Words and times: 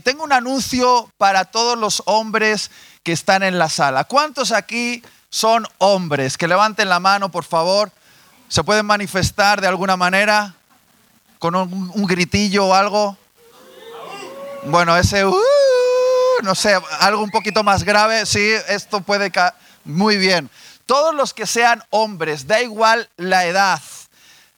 tengo 0.00 0.24
un 0.24 0.32
anuncio 0.32 1.10
para 1.16 1.44
todos 1.44 1.78
los 1.78 2.02
hombres 2.06 2.70
que 3.02 3.12
están 3.12 3.42
en 3.42 3.58
la 3.58 3.68
sala. 3.68 4.04
¿Cuántos 4.04 4.52
aquí 4.52 5.02
son 5.30 5.66
hombres? 5.78 6.36
Que 6.36 6.48
levanten 6.48 6.88
la 6.88 7.00
mano, 7.00 7.30
por 7.30 7.44
favor. 7.44 7.90
¿Se 8.48 8.64
pueden 8.64 8.86
manifestar 8.86 9.60
de 9.60 9.66
alguna 9.66 9.96
manera? 9.96 10.54
¿Con 11.38 11.54
un, 11.54 12.06
gritillo 12.06 12.66
o 12.66 12.74
algo? 12.74 13.16
Bueno, 14.64 14.96
ese, 14.96 15.24
uh, 15.24 15.36
no 16.42 16.54
sé, 16.54 16.78
algo 17.00 17.22
un 17.22 17.30
poquito 17.30 17.62
más 17.62 17.84
grave. 17.84 18.26
Sí, 18.26 18.50
esto 18.68 19.00
puede... 19.00 19.32
Muy 19.84 20.16
bien. 20.16 20.50
Todos 20.86 21.14
los 21.14 21.34
que 21.34 21.46
sean 21.46 21.82
hombres, 21.90 22.46
da 22.46 22.60
igual 22.60 23.08
la 23.16 23.46
edad. 23.46 23.80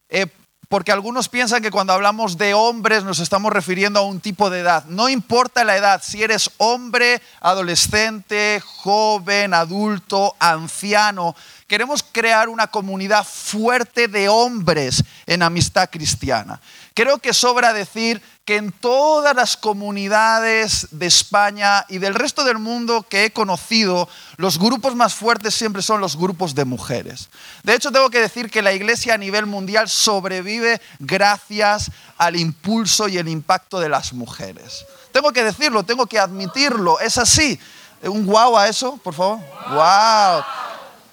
Eh, 0.09 0.27
porque 0.71 0.93
algunos 0.93 1.29
piensan 1.29 1.63
que 1.63 1.73
cuando 1.73 1.93
hablamos 1.93 2.39
de 2.39 2.55
hombres 2.55 3.03
nos 3.03 3.19
estamos 3.19 3.53
refiriendo 3.53 3.99
a 3.99 4.05
un 4.05 4.21
tipo 4.21 4.51
de 4.51 4.61
edad. 4.61 4.85
No 4.85 5.09
importa 5.09 5.65
la 5.65 5.77
edad, 5.77 6.01
si 6.01 6.23
eres 6.23 6.49
hombre, 6.59 7.21
adolescente, 7.41 8.63
joven, 8.65 9.53
adulto, 9.53 10.37
anciano, 10.39 11.35
queremos 11.67 12.05
crear 12.05 12.49
una 12.49 12.69
comunidad 12.69 13.27
fuerte 13.27 14.07
de 14.07 14.29
hombres 14.29 15.03
en 15.27 15.43
amistad 15.43 15.91
cristiana. 15.91 16.61
Creo 16.95 17.19
que 17.19 17.33
sobra 17.33 17.73
decir 17.73 18.21
que 18.45 18.57
en 18.57 18.73
todas 18.73 19.37
las 19.37 19.57
comunidades 19.57 20.89
de 20.91 21.07
España 21.07 21.85
y 21.89 21.99
del 21.99 22.15
resto 22.15 22.43
del 22.43 22.59
mundo 22.59 23.07
que 23.09 23.25
he 23.25 23.33
conocido, 23.33 24.09
los 24.37 24.59
grupos 24.59 24.97
más 24.97 25.15
fuertes 25.15 25.55
siempre 25.55 25.83
son 25.83 26.01
los 26.01 26.17
grupos 26.17 26.55
de 26.55 26.65
mujeres. 26.65 27.29
De 27.63 27.75
hecho, 27.75 27.93
tengo 27.93 28.11
que 28.11 28.21
decir 28.21 28.51
que 28.51 28.63
la 28.63 28.73
iglesia 28.73 29.15
a 29.15 29.19
nivel 29.19 29.47
mundial 29.47 29.89
sobrevive 29.89 30.81
gracias 30.99 31.93
al 32.19 32.35
impulso 32.35 33.09
y 33.09 33.19
el 33.19 33.29
impacto 33.29 33.79
de 33.79 33.89
las 33.89 34.13
mujeres. 34.13 34.85
Tengo 35.13 35.33
que 35.33 35.45
decirlo, 35.45 35.85
tengo 35.85 36.07
que 36.07 36.19
admitirlo, 36.19 36.99
es 36.99 37.19
así. 37.19 37.59
Un 38.03 38.27
guau 38.27 38.57
a 38.57 38.69
eso, 38.69 38.97
por 38.97 39.15
favor. 39.15 39.39
Wow. 39.69 40.45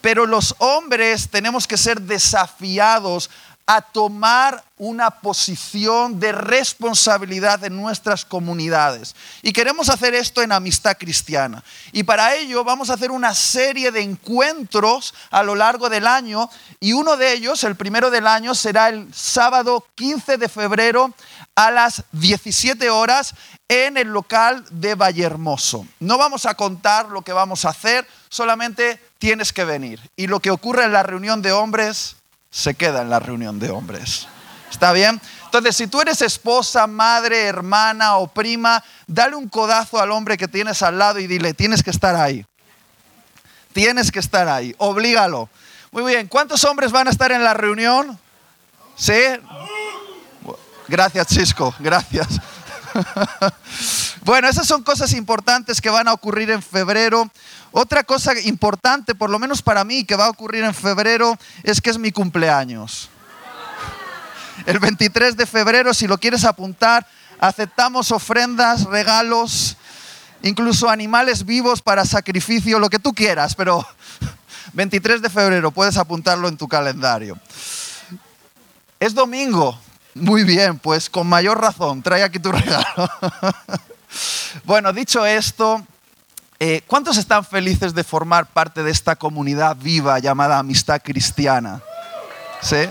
Pero 0.02 0.26
los 0.26 0.56
hombres 0.60 1.30
tenemos 1.30 1.68
que 1.68 1.78
ser 1.78 2.02
desafiados 2.02 3.30
a 3.70 3.82
tomar 3.82 4.64
una 4.78 5.12
posición 5.12 6.22
de 6.22 6.32
responsabilidad 6.32 7.66
en 7.66 7.76
nuestras 7.76 8.24
comunidades. 8.24 9.14
Y 9.42 9.52
queremos 9.52 9.90
hacer 9.90 10.16
esto 10.16 10.42
en 10.42 10.54
amistad 10.54 10.96
cristiana. 10.98 11.62
Y 11.92 12.04
para 12.04 12.34
ello 12.36 12.64
vamos 12.64 12.90
a 12.90 12.94
hacer 12.94 13.12
una 13.12 13.36
serie 13.36 13.92
de 13.92 14.02
encuentros 14.02 15.14
a 15.32 15.44
lo 15.44 15.54
largo 15.54 15.90
del 15.90 16.08
año. 16.08 16.50
Y 16.80 16.94
uno 16.94 17.18
de 17.18 17.34
ellos, 17.34 17.66
el 17.66 17.76
primero 17.76 18.10
del 18.10 18.26
año, 18.26 18.56
será 18.56 18.88
el 18.88 19.14
sábado 19.14 19.86
15 19.96 20.38
de 20.38 20.48
febrero 20.48 21.14
a 21.56 21.70
las 21.70 22.04
17 22.14 22.90
horas 22.90 23.36
en 23.68 23.98
el 23.98 24.08
local 24.08 24.64
de 24.72 24.96
Vallehermoso. 24.96 25.86
No 26.00 26.18
vamos 26.18 26.46
a 26.46 26.56
contar 26.56 27.10
lo 27.10 27.22
que 27.22 27.34
vamos 27.34 27.66
a 27.66 27.70
hacer, 27.70 28.08
solamente 28.30 29.02
tienes 29.20 29.52
que 29.52 29.66
venir. 29.66 30.00
Y 30.16 30.28
lo 30.28 30.40
que 30.40 30.52
ocurre 30.52 30.86
en 30.86 30.94
la 30.94 31.04
reunión 31.04 31.42
de 31.42 31.52
hombres 31.52 32.16
se 32.50 32.76
queda 32.76 33.02
en 33.02 33.10
la 33.10 33.20
reunión 33.20 33.60
de 33.60 33.70
hombres. 33.70 34.28
¿Está 34.70 34.92
bien? 34.92 35.22
Entonces, 35.46 35.76
si 35.76 35.88
tú 35.88 36.02
eres 36.02 36.22
esposa, 36.22 36.88
madre, 36.88 37.44
hermana 37.46 38.18
o 38.18 38.28
prima, 38.28 38.84
dale 39.08 39.36
un 39.36 39.48
codazo 39.48 40.00
al 40.00 40.12
hombre 40.12 40.38
que 40.38 40.48
tienes 40.48 40.82
al 40.82 41.00
lado 41.00 41.20
y 41.20 41.28
dile, 41.28 41.54
tienes 41.54 41.84
que 41.84 41.90
estar 41.90 42.16
ahí. 42.16 42.46
Tienes 43.74 44.12
que 44.12 44.20
estar 44.20 44.48
ahí, 44.48 44.76
oblígalo. 44.78 45.50
Muy 45.92 46.04
bien, 46.04 46.28
¿cuántos 46.28 46.64
hombres 46.66 46.92
van 46.92 47.08
a 47.08 47.12
estar 47.12 47.32
en 47.32 47.44
la 47.44 47.54
reunión? 47.54 48.20
¿Sí? 48.96 49.22
Gracias, 50.88 51.28
Chisco, 51.28 51.74
gracias. 51.80 52.28
bueno, 54.24 54.48
esas 54.48 54.68
son 54.68 54.84
cosas 54.84 55.14
importantes 55.14 55.82
que 55.82 55.90
van 55.90 56.08
a 56.08 56.14
ocurrir 56.14 56.52
en 56.52 56.62
febrero. 56.62 57.30
Otra 57.72 58.04
cosa 58.04 58.40
importante, 58.42 59.16
por 59.16 59.30
lo 59.30 59.40
menos 59.40 59.62
para 59.62 59.84
mí, 59.84 60.04
que 60.04 60.16
va 60.16 60.26
a 60.26 60.30
ocurrir 60.30 60.64
en 60.64 60.74
febrero, 60.74 61.38
es 61.64 61.82
que 61.82 61.90
es 61.90 61.98
mi 61.98 62.12
cumpleaños. 62.12 63.10
El 64.66 64.80
23 64.80 65.38
de 65.38 65.46
febrero, 65.46 65.94
si 65.94 66.08
lo 66.08 66.18
quieres 66.18 66.46
apuntar, 66.46 67.08
aceptamos 67.40 68.12
ofrendas, 68.12 68.86
regalos, 68.86 69.78
incluso 70.42 70.90
animales 70.90 71.46
vivos 71.46 71.82
para 71.82 72.06
sacrificio, 72.06 72.80
lo 72.80 72.90
que 72.90 73.00
tú 73.00 73.14
quieras, 73.14 73.56
pero 73.56 73.86
23 74.74 75.22
de 75.22 75.30
febrero 75.30 75.72
puedes 75.72 75.98
apuntarlo 75.98 76.48
en 76.48 76.58
tu 76.58 76.68
calendario. 76.68 77.38
Es 79.00 79.14
domingo. 79.14 79.80
Muy 80.20 80.44
bien, 80.44 80.80
pues 80.80 81.10
con 81.10 81.28
mayor 81.28 81.60
razón, 81.60 82.02
trae 82.02 82.24
aquí 82.24 82.40
tu 82.40 82.52
regalo. 82.54 83.10
bueno, 84.64 84.94
dicho 84.94 85.26
esto, 85.26 85.86
eh, 86.60 86.82
¿Cuántos 86.88 87.18
están 87.18 87.46
felices 87.46 87.94
de 87.94 88.04
formar 88.04 88.48
parte 88.48 88.82
de 88.82 88.90
esta 88.90 89.16
comunidad 89.16 89.78
viva 89.78 90.18
llamada 90.18 90.58
Amistad 90.58 91.02
Cristiana? 91.04 91.82
¿Sí? 92.62 92.90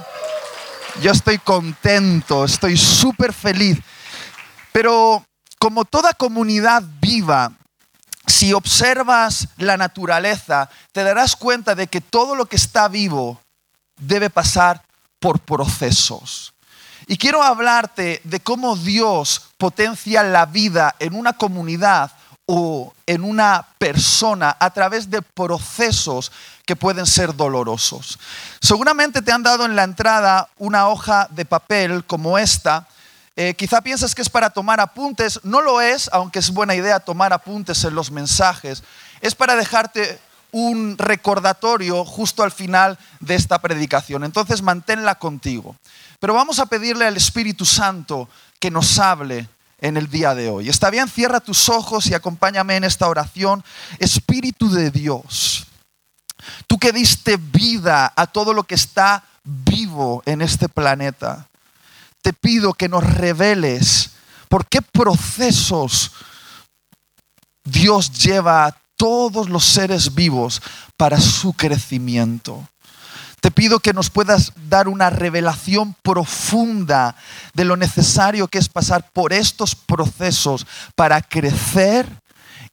Yo 1.02 1.10
estoy 1.10 1.38
contento, 1.38 2.44
estoy 2.44 2.76
súper 2.76 3.32
feliz. 3.32 3.78
Pero 4.70 5.26
como 5.58 5.84
toda 5.84 6.14
comunidad 6.14 6.84
viva, 7.00 7.50
si 8.26 8.52
observas 8.52 9.48
la 9.56 9.76
naturaleza, 9.76 10.70
te 10.92 11.02
darás 11.02 11.34
cuenta 11.34 11.74
de 11.74 11.88
que 11.88 12.00
todo 12.00 12.36
lo 12.36 12.46
que 12.46 12.56
está 12.56 12.86
vivo 12.86 13.40
debe 13.98 14.30
pasar 14.30 14.84
por 15.18 15.40
procesos. 15.40 16.54
Y 17.06 17.18
quiero 17.18 17.42
hablarte 17.42 18.20
de 18.24 18.40
cómo 18.40 18.76
Dios 18.76 19.50
potencia 19.58 20.22
la 20.24 20.46
vida 20.46 20.96
en 20.98 21.14
una 21.14 21.34
comunidad 21.34 22.10
o 22.46 22.92
en 23.06 23.22
una 23.22 23.66
persona 23.78 24.56
a 24.58 24.70
través 24.70 25.08
de 25.10 25.22
procesos 25.22 26.32
que 26.64 26.74
pueden 26.74 27.06
ser 27.06 27.34
dolorosos. 27.34 28.18
Seguramente 28.60 29.22
te 29.22 29.30
han 29.30 29.44
dado 29.44 29.64
en 29.64 29.76
la 29.76 29.84
entrada 29.84 30.48
una 30.58 30.88
hoja 30.88 31.28
de 31.30 31.44
papel 31.44 32.04
como 32.04 32.38
esta. 32.38 32.88
Eh, 33.36 33.54
quizá 33.54 33.80
piensas 33.82 34.14
que 34.14 34.22
es 34.22 34.30
para 34.30 34.50
tomar 34.50 34.80
apuntes. 34.80 35.40
No 35.44 35.60
lo 35.60 35.80
es, 35.80 36.10
aunque 36.12 36.40
es 36.40 36.50
buena 36.50 36.74
idea 36.74 36.98
tomar 36.98 37.32
apuntes 37.32 37.84
en 37.84 37.94
los 37.94 38.10
mensajes. 38.10 38.82
Es 39.20 39.34
para 39.36 39.54
dejarte 39.54 40.18
un 40.50 40.96
recordatorio 40.98 42.04
justo 42.04 42.42
al 42.42 42.50
final 42.50 42.98
de 43.20 43.34
esta 43.34 43.60
predicación. 43.60 44.24
Entonces 44.24 44.62
manténla 44.62 45.16
contigo. 45.16 45.76
Pero 46.20 46.34
vamos 46.34 46.58
a 46.58 46.66
pedirle 46.66 47.06
al 47.06 47.16
Espíritu 47.16 47.64
Santo 47.64 48.28
que 48.58 48.70
nos 48.70 48.98
hable 48.98 49.48
en 49.78 49.96
el 49.96 50.08
día 50.08 50.34
de 50.34 50.48
hoy. 50.48 50.68
¿Está 50.68 50.90
bien? 50.90 51.08
Cierra 51.08 51.40
tus 51.40 51.68
ojos 51.68 52.06
y 52.06 52.14
acompáñame 52.14 52.76
en 52.76 52.84
esta 52.84 53.08
oración. 53.08 53.62
Espíritu 53.98 54.70
de 54.70 54.90
Dios, 54.90 55.66
tú 56.66 56.78
que 56.78 56.92
diste 56.92 57.36
vida 57.36 58.12
a 58.16 58.26
todo 58.26 58.54
lo 58.54 58.64
que 58.64 58.74
está 58.74 59.24
vivo 59.44 60.22
en 60.26 60.42
este 60.42 60.68
planeta, 60.68 61.48
te 62.22 62.32
pido 62.32 62.72
que 62.72 62.88
nos 62.88 63.04
reveles 63.04 64.10
por 64.48 64.66
qué 64.66 64.82
procesos 64.82 66.12
Dios 67.64 68.12
lleva 68.12 68.66
a 68.66 68.76
todos 68.96 69.48
los 69.48 69.64
seres 69.64 70.14
vivos 70.14 70.62
para 70.96 71.20
su 71.20 71.52
crecimiento. 71.52 72.66
Te 73.46 73.52
pido 73.52 73.78
que 73.78 73.92
nos 73.92 74.10
puedas 74.10 74.52
dar 74.68 74.88
una 74.88 75.08
revelación 75.08 75.94
profunda 76.02 77.14
de 77.54 77.64
lo 77.64 77.76
necesario 77.76 78.48
que 78.48 78.58
es 78.58 78.68
pasar 78.68 79.08
por 79.12 79.32
estos 79.32 79.76
procesos 79.76 80.66
para 80.96 81.22
crecer 81.22 82.08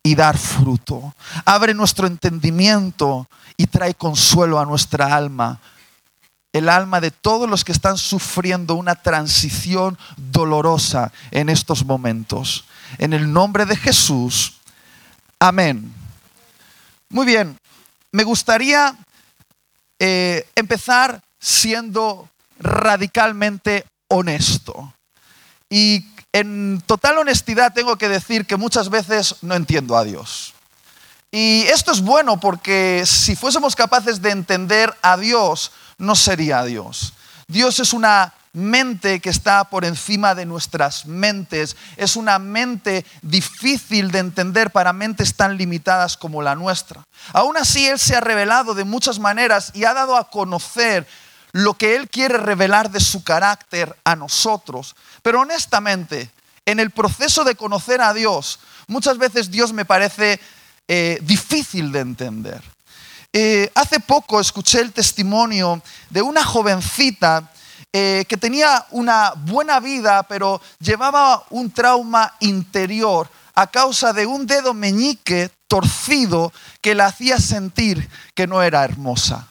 y 0.01 0.15
dar 0.15 0.35
fruto. 0.35 1.13
Abre 1.45 1.75
nuestro 1.75 2.07
entendimiento 2.07 3.27
y 3.55 3.67
trae 3.67 3.93
consuelo 3.93 4.59
a 4.59 4.65
nuestra 4.65 5.15
alma. 5.15 5.59
El 6.51 6.67
alma 6.69 6.99
de 6.99 7.11
todos 7.11 7.47
los 7.47 7.63
que 7.63 7.71
están 7.71 7.99
sufriendo 7.99 8.73
una 8.73 8.95
transición 8.95 9.95
dolorosa 10.17 11.11
en 11.29 11.49
estos 11.49 11.85
momentos. 11.85 12.65
En 12.97 13.13
el 13.13 13.31
nombre 13.31 13.67
de 13.67 13.75
Jesús. 13.75 14.55
Amén. 15.37 15.93
Muy 17.09 17.27
bien. 17.27 17.59
Me 18.11 18.23
gustaría 18.23 18.95
eh, 20.05 20.45
empezar 20.55 21.21
siendo 21.39 22.27
radicalmente 22.59 23.85
honesto. 24.09 24.93
Y 25.69 26.05
en 26.33 26.83
total 26.85 27.19
honestidad 27.19 27.73
tengo 27.73 27.95
que 27.95 28.09
decir 28.09 28.45
que 28.45 28.57
muchas 28.57 28.89
veces 28.89 29.37
no 29.43 29.55
entiendo 29.55 29.95
a 29.95 30.03
Dios. 30.03 30.55
Y 31.31 31.61
esto 31.67 31.93
es 31.93 32.01
bueno 32.01 32.37
porque 32.37 33.05
si 33.05 33.37
fuésemos 33.37 33.77
capaces 33.77 34.21
de 34.21 34.31
entender 34.31 34.93
a 35.01 35.15
Dios, 35.15 35.71
no 35.97 36.17
sería 36.17 36.65
Dios. 36.65 37.13
Dios 37.47 37.79
es 37.79 37.93
una 37.93 38.33
mente 38.53 39.19
que 39.19 39.31
está 39.31 39.63
por 39.65 39.83
encima 39.83 40.35
de 40.35 40.45
nuestras 40.45 41.05
mentes. 41.05 41.75
Es 41.97 42.15
una 42.15 42.39
mente 42.39 43.05
difícil 43.21 44.11
de 44.11 44.19
entender 44.19 44.71
para 44.71 44.93
mentes 44.93 45.35
tan 45.35 45.57
limitadas 45.57 46.15
como 46.15 46.41
la 46.41 46.55
nuestra. 46.55 47.03
Aún 47.33 47.57
así, 47.57 47.87
Él 47.87 47.99
se 47.99 48.15
ha 48.15 48.21
revelado 48.21 48.75
de 48.75 48.85
muchas 48.85 49.19
maneras 49.19 49.71
y 49.73 49.85
ha 49.85 49.93
dado 49.93 50.15
a 50.15 50.29
conocer 50.29 51.07
lo 51.51 51.73
que 51.73 51.95
Él 51.95 52.09
quiere 52.09 52.37
revelar 52.37 52.91
de 52.91 52.99
su 52.99 53.23
carácter 53.23 53.95
a 54.03 54.15
nosotros. 54.15 54.95
Pero 55.21 55.41
honestamente, 55.41 56.29
en 56.65 56.79
el 56.79 56.91
proceso 56.91 57.43
de 57.43 57.55
conocer 57.55 58.01
a 58.01 58.13
Dios, 58.13 58.59
muchas 58.87 59.17
veces 59.17 59.51
Dios 59.51 59.73
me 59.73 59.85
parece 59.85 60.39
eh, 60.87 61.17
difícil 61.21 61.91
de 61.91 61.99
entender. 61.99 62.61
Eh, 63.35 63.71
hace 63.73 63.99
poco 63.99 64.39
escuché 64.39 64.79
el 64.79 64.93
testimonio 64.93 65.81
de 66.11 66.21
una 66.21 66.43
jovencita 66.43 67.51
eh, 67.95 68.25
que 68.27 68.37
tenía 68.37 68.87
una 68.89 69.33
buena 69.35 69.79
vida, 69.79 70.23
pero 70.23 70.59
llevaba 70.79 71.43
un 71.51 71.69
trauma 71.69 72.33
interior 72.39 73.29
a 73.53 73.67
causa 73.67 74.13
de 74.13 74.25
un 74.25 74.47
dedo 74.47 74.73
meñique 74.73 75.51
torcido 75.67 76.51
que 76.81 76.95
la 76.95 77.05
hacía 77.05 77.37
sentir 77.37 78.09
que 78.33 78.47
no 78.47 78.63
era 78.63 78.83
hermosa. 78.83 79.47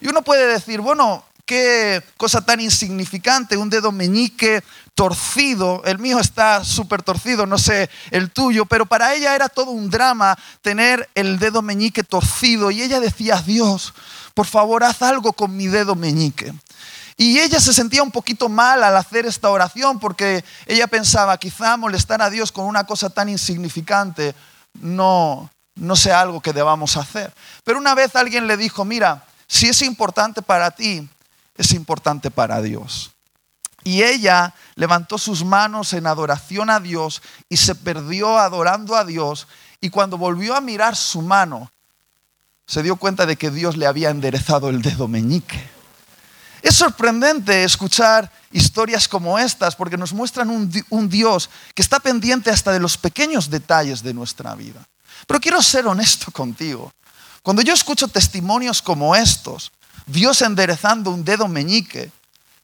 Y 0.00 0.06
uno 0.06 0.22
puede 0.22 0.46
decir, 0.46 0.80
bueno, 0.80 1.24
qué 1.44 2.00
cosa 2.16 2.42
tan 2.42 2.60
insignificante, 2.60 3.56
un 3.56 3.70
dedo 3.70 3.90
meñique 3.90 4.62
torcido, 4.94 5.82
el 5.84 5.98
mío 5.98 6.20
está 6.20 6.62
súper 6.62 7.02
torcido, 7.02 7.44
no 7.44 7.58
sé 7.58 7.90
el 8.12 8.30
tuyo, 8.30 8.66
pero 8.66 8.86
para 8.86 9.14
ella 9.14 9.34
era 9.34 9.48
todo 9.48 9.72
un 9.72 9.90
drama 9.90 10.38
tener 10.62 11.10
el 11.16 11.40
dedo 11.40 11.60
meñique 11.60 12.04
torcido 12.04 12.70
y 12.70 12.82
ella 12.82 13.00
decía, 13.00 13.42
Dios, 13.44 13.94
por 14.34 14.46
favor, 14.46 14.84
haz 14.84 15.02
algo 15.02 15.32
con 15.32 15.56
mi 15.56 15.66
dedo 15.66 15.96
meñique. 15.96 16.54
Y 17.20 17.38
ella 17.38 17.60
se 17.60 17.74
sentía 17.74 18.02
un 18.02 18.10
poquito 18.10 18.48
mal 18.48 18.82
al 18.82 18.96
hacer 18.96 19.26
esta 19.26 19.50
oración 19.50 19.98
porque 19.98 20.42
ella 20.64 20.86
pensaba, 20.86 21.36
quizá 21.36 21.76
molestar 21.76 22.22
a 22.22 22.30
Dios 22.30 22.50
con 22.50 22.64
una 22.64 22.84
cosa 22.84 23.10
tan 23.10 23.28
insignificante 23.28 24.34
no, 24.80 25.50
no 25.74 25.96
sea 25.96 26.22
algo 26.22 26.40
que 26.40 26.54
debamos 26.54 26.96
hacer. 26.96 27.30
Pero 27.62 27.78
una 27.78 27.94
vez 27.94 28.16
alguien 28.16 28.46
le 28.46 28.56
dijo, 28.56 28.86
mira, 28.86 29.26
si 29.46 29.68
es 29.68 29.82
importante 29.82 30.40
para 30.40 30.70
ti, 30.70 31.06
es 31.58 31.72
importante 31.72 32.30
para 32.30 32.62
Dios. 32.62 33.10
Y 33.84 34.02
ella 34.02 34.54
levantó 34.74 35.18
sus 35.18 35.44
manos 35.44 35.92
en 35.92 36.06
adoración 36.06 36.70
a 36.70 36.80
Dios 36.80 37.20
y 37.50 37.58
se 37.58 37.74
perdió 37.74 38.38
adorando 38.38 38.96
a 38.96 39.04
Dios. 39.04 39.46
Y 39.82 39.90
cuando 39.90 40.16
volvió 40.16 40.56
a 40.56 40.62
mirar 40.62 40.96
su 40.96 41.20
mano, 41.20 41.70
se 42.66 42.82
dio 42.82 42.96
cuenta 42.96 43.26
de 43.26 43.36
que 43.36 43.50
Dios 43.50 43.76
le 43.76 43.86
había 43.86 44.08
enderezado 44.08 44.70
el 44.70 44.80
dedo 44.80 45.06
meñique. 45.06 45.79
Es 46.62 46.76
sorprendente 46.76 47.64
escuchar 47.64 48.30
historias 48.52 49.08
como 49.08 49.38
estas 49.38 49.76
porque 49.76 49.96
nos 49.96 50.12
muestran 50.12 50.50
un, 50.50 51.08
Dios 51.08 51.50
que 51.74 51.82
está 51.82 52.00
pendiente 52.00 52.50
hasta 52.50 52.72
de 52.72 52.80
los 52.80 52.96
pequeños 52.96 53.50
detalles 53.50 54.02
de 54.02 54.14
nuestra 54.14 54.54
vida. 54.54 54.86
Pero 55.26 55.40
quiero 55.40 55.62
ser 55.62 55.86
honesto 55.86 56.30
contigo. 56.30 56.92
Cuando 57.42 57.62
yo 57.62 57.72
escucho 57.72 58.08
testimonios 58.08 58.82
como 58.82 59.14
estos, 59.16 59.72
Dios 60.06 60.42
enderezando 60.42 61.10
un 61.10 61.24
dedo 61.24 61.48
meñique, 61.48 62.10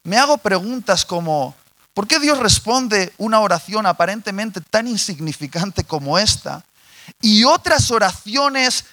me 0.04 0.18
hago 0.18 0.38
preguntas 0.38 1.04
como, 1.04 1.54
¿por 1.94 2.06
qué 2.06 2.18
Dios 2.18 2.38
responde 2.38 3.12
una 3.18 3.40
oración 3.40 3.86
aparentemente 3.86 4.60
tan 4.60 4.86
insignificante 4.86 5.84
como 5.84 6.18
esta 6.18 6.64
y 7.20 7.44
otras 7.44 7.90
oraciones 7.90 8.84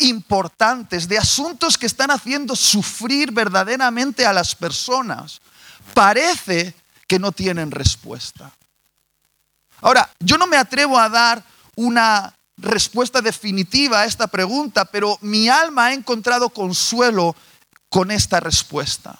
importantes 0.00 1.08
de 1.08 1.18
asuntos 1.18 1.78
que 1.78 1.86
están 1.86 2.10
haciendo 2.10 2.56
sufrir 2.56 3.32
verdaderamente 3.32 4.26
a 4.26 4.32
las 4.32 4.54
personas? 4.54 5.40
Parece 5.94 6.74
que 7.06 7.18
no 7.18 7.32
tienen 7.32 7.70
respuesta. 7.70 8.52
Ahora, 9.80 10.10
yo 10.18 10.36
no 10.36 10.46
me 10.46 10.56
atrevo 10.56 10.98
a 10.98 11.08
dar 11.08 11.42
una 11.76 12.34
respuesta 12.56 13.22
definitiva 13.22 14.00
a 14.00 14.04
esta 14.04 14.26
pregunta, 14.26 14.84
pero 14.84 15.18
mi 15.22 15.48
alma 15.48 15.86
ha 15.86 15.92
encontrado 15.92 16.50
consuelo 16.50 17.34
con 17.88 18.10
esta 18.10 18.40
respuesta. 18.40 19.18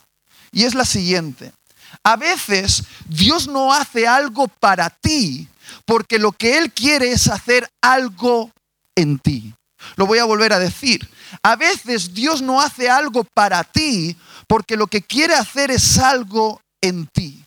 Y 0.53 0.65
es 0.65 0.75
la 0.75 0.85
siguiente. 0.85 1.53
A 2.03 2.17
veces 2.17 2.85
Dios 3.07 3.49
no 3.49 3.73
hace 3.73 4.07
algo 4.07 4.49
para 4.49 4.91
ti 4.91 5.49
porque 5.85 6.19
lo 6.19 6.33
que 6.33 6.59
Él 6.59 6.73
quiere 6.73 7.13
es 7.13 7.29
hacer 7.29 7.71
algo 7.81 8.51
en 8.95 9.19
ti. 9.19 9.55
Lo 9.97 10.07
voy 10.07 10.19
a 10.19 10.25
volver 10.25 10.53
a 10.53 10.59
decir. 10.59 11.09
A 11.43 11.57
veces 11.57 12.13
Dios 12.13 12.43
no 12.43 12.61
hace 12.61 12.89
algo 12.89 13.25
para 13.25 13.65
ti 13.65 14.17
porque 14.47 14.77
lo 14.77 14.87
que 14.87 15.03
quiere 15.03 15.35
hacer 15.35 15.71
es 15.71 15.99
algo 15.99 16.61
en 16.81 17.07
ti. 17.07 17.45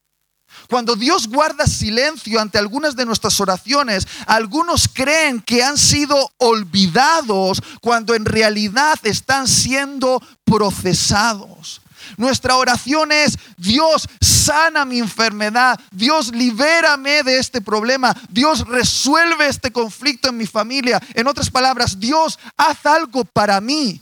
Cuando 0.70 0.96
Dios 0.96 1.28
guarda 1.28 1.68
silencio 1.68 2.40
ante 2.40 2.58
algunas 2.58 2.96
de 2.96 3.06
nuestras 3.06 3.40
oraciones, 3.40 4.08
algunos 4.26 4.88
creen 4.88 5.42
que 5.42 5.64
han 5.64 5.78
sido 5.78 6.32
olvidados 6.38 7.62
cuando 7.82 8.16
en 8.16 8.26
realidad 8.26 8.98
están 9.04 9.48
siendo 9.48 10.22
procesados. 10.44 11.83
Nuestra 12.18 12.56
oración 12.56 13.12
es, 13.12 13.38
Dios, 13.58 14.08
sana 14.22 14.86
mi 14.86 15.00
enfermedad, 15.00 15.80
Dios, 15.92 16.32
libérame 16.34 17.24
de 17.24 17.38
este 17.38 17.62
problema, 17.62 18.16
Dios, 18.30 18.68
resuelve 18.68 19.48
este 19.48 19.72
conflicto 19.72 20.30
en 20.30 20.38
mi 20.38 20.46
familia. 20.46 21.02
En 21.14 21.28
otras 21.28 21.50
palabras, 21.50 22.00
Dios, 22.00 22.40
haz 22.58 22.86
algo 22.86 23.26
para 23.26 23.60
mí. 23.62 24.02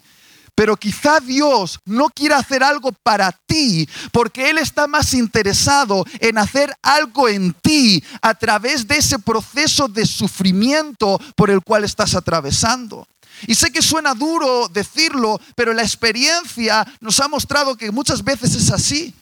Pero 0.54 0.76
quizá 0.78 1.20
Dios 1.20 1.80
no 1.86 2.10
quiera 2.10 2.38
hacer 2.38 2.64
algo 2.64 2.92
para 2.92 3.32
ti 3.32 3.88
porque 4.12 4.50
Él 4.50 4.58
está 4.58 4.86
más 4.86 5.14
interesado 5.14 6.06
en 6.20 6.38
hacer 6.38 6.76
algo 6.82 7.30
en 7.30 7.54
ti 7.54 8.04
a 8.22 8.36
través 8.36 8.88
de 8.88 8.98
ese 8.98 9.18
proceso 9.18 9.88
de 9.88 10.06
sufrimiento 10.06 11.20
por 11.36 11.50
el 11.50 11.62
cual 11.62 11.84
estás 11.84 12.16
atravesando. 12.16 13.08
Y 13.48 13.56
sé 13.56 13.72
que 13.72 13.82
suena 13.82 14.14
duro 14.14 14.68
decirlo, 14.68 15.40
pero 15.56 15.74
la 15.74 15.82
experiencia 15.82 16.86
nos 17.00 17.20
ha 17.20 17.28
mostrado 17.28 17.76
que 17.76 17.92
muchas 17.92 18.24
veces 18.24 18.56
es 18.56 18.72
así. 18.72 19.14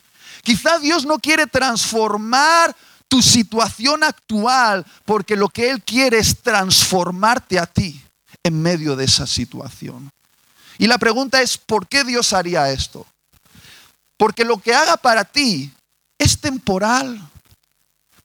Quizá 0.44 0.80
Dios 0.80 1.06
no 1.06 1.20
quiere 1.20 1.48
transformar 1.48 2.76
tu 3.08 3.22
situación 3.22 4.04
actual 4.04 4.86
porque 5.06 5.36
lo 5.36 5.50
que 5.50 5.70
Él 5.70 5.84
quiere 5.84 6.20
es 6.20 6.42
transformarte 6.42 7.60
a 7.60 7.66
ti 7.66 8.02
en 8.44 8.62
medio 8.62 8.96
de 8.96 9.06
esa 9.06 9.28
situación. 9.28 10.12
Y 10.78 10.88
la 10.88 10.98
pregunta 10.98 11.42
es, 11.42 11.58
¿por 11.58 11.88
qué 11.88 12.04
Dios 12.04 12.32
haría 12.32 12.72
esto? 12.72 13.06
Porque 14.18 14.46
lo 14.46 14.58
que 14.58 14.74
haga 14.74 14.98
para 14.98 15.26
ti 15.26 15.74
es 16.18 16.40
temporal, 16.40 17.20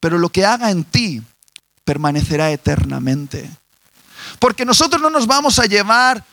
pero 0.00 0.18
lo 0.18 0.28
que 0.28 0.44
haga 0.44 0.70
en 0.70 0.84
ti 0.84 1.22
permanecerá 1.84 2.50
eternamente. 2.52 3.50
Porque 4.38 4.64
nosotros 4.64 5.00
no 5.00 5.10
nos 5.10 5.26
vamos 5.26 5.58
a 5.58 5.66
llevar 5.66 6.24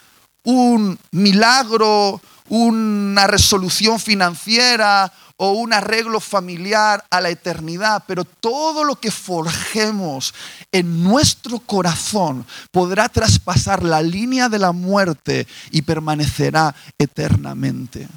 un 0.44 0.98
milagro, 1.12 2.22
una 2.50 3.28
resolución 3.28 4.00
financiera 4.00 5.12
o 5.38 5.54
un 5.54 5.74
arreglo 5.74 6.20
familiar 6.20 7.04
a 7.10 7.20
la 7.20 7.30
eternidad, 7.30 8.04
pero 8.06 8.26
todo 8.26 8.84
lo 8.84 8.98
que 8.98 9.10
forjemos 9.10 10.36
en 10.72 11.04
nuestro 11.04 11.58
corazón 11.60 12.46
podrá 12.70 13.10
traspasar 13.10 13.84
la 13.84 14.04
línea 14.04 14.50
de 14.50 14.60
la 14.60 14.72
muerte 14.72 15.48
y 15.72 15.82
permanecerá 15.82 16.76
eternamente. 16.98 18.08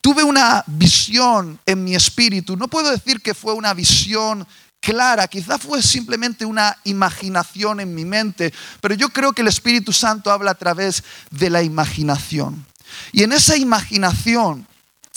Tuve 0.00 0.22
una 0.22 0.62
visión 0.68 1.58
en 1.66 1.82
mi 1.82 1.96
espíritu, 1.96 2.56
no 2.56 2.68
puedo 2.68 2.92
decir 2.92 3.20
que 3.20 3.34
fue 3.34 3.54
una 3.54 3.74
visión 3.74 4.46
clara, 4.80 5.28
quizá 5.28 5.58
fue 5.58 5.82
simplemente 5.82 6.44
una 6.44 6.76
imaginación 6.84 7.80
en 7.80 7.94
mi 7.94 8.04
mente, 8.04 8.52
pero 8.80 8.94
yo 8.94 9.08
creo 9.10 9.32
que 9.32 9.42
el 9.42 9.48
Espíritu 9.48 9.92
Santo 9.92 10.30
habla 10.30 10.52
a 10.52 10.58
través 10.58 11.02
de 11.30 11.50
la 11.50 11.62
imaginación. 11.62 12.66
Y 13.12 13.22
en 13.22 13.32
esa 13.32 13.56
imaginación, 13.56 14.66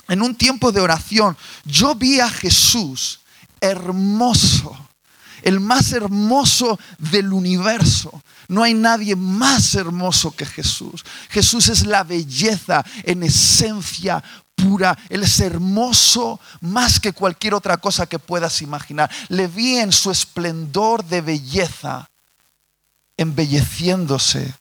en 0.07 0.21
un 0.21 0.35
tiempo 0.35 0.71
de 0.71 0.81
oración, 0.81 1.37
yo 1.65 1.95
vi 1.95 2.19
a 2.19 2.29
Jesús 2.29 3.21
hermoso, 3.59 4.77
el 5.41 5.59
más 5.59 5.91
hermoso 5.93 6.79
del 6.97 7.33
universo. 7.33 8.21
No 8.47 8.63
hay 8.63 8.73
nadie 8.73 9.15
más 9.15 9.75
hermoso 9.75 10.31
que 10.31 10.45
Jesús. 10.45 11.03
Jesús 11.29 11.69
es 11.69 11.85
la 11.85 12.03
belleza 12.03 12.83
en 13.03 13.23
esencia 13.23 14.23
pura, 14.55 14.97
Él 15.09 15.23
es 15.23 15.39
hermoso 15.39 16.39
más 16.59 16.99
que 16.99 17.13
cualquier 17.13 17.53
otra 17.53 17.77
cosa 17.77 18.05
que 18.05 18.19
puedas 18.19 18.61
imaginar. 18.61 19.09
Le 19.29 19.47
vi 19.47 19.77
en 19.77 19.91
su 19.91 20.11
esplendor 20.11 21.03
de 21.05 21.21
belleza, 21.21 22.09
embelleciéndose 23.17 24.53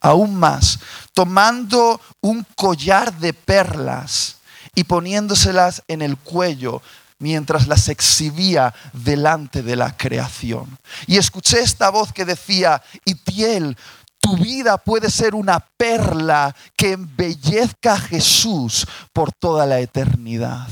aún 0.00 0.34
más, 0.34 0.80
tomando 1.14 2.00
un 2.20 2.44
collar 2.56 3.16
de 3.18 3.32
perlas 3.32 4.36
y 4.74 4.84
poniéndoselas 4.84 5.82
en 5.86 6.02
el 6.02 6.16
cuello 6.16 6.82
mientras 7.22 7.68
las 7.68 7.88
exhibía 7.88 8.74
delante 8.92 9.62
de 9.62 9.76
la 9.76 9.96
creación. 9.96 10.76
Y 11.06 11.18
escuché 11.18 11.60
esta 11.60 11.88
voz 11.88 12.12
que 12.12 12.24
decía, 12.24 12.82
y 13.04 13.14
piel, 13.14 13.76
tu 14.18 14.36
vida 14.36 14.76
puede 14.76 15.08
ser 15.08 15.36
una 15.36 15.60
perla 15.60 16.54
que 16.76 16.92
embellezca 16.92 17.94
a 17.94 18.00
Jesús 18.00 18.86
por 19.12 19.30
toda 19.32 19.66
la 19.66 19.78
eternidad. 19.78 20.66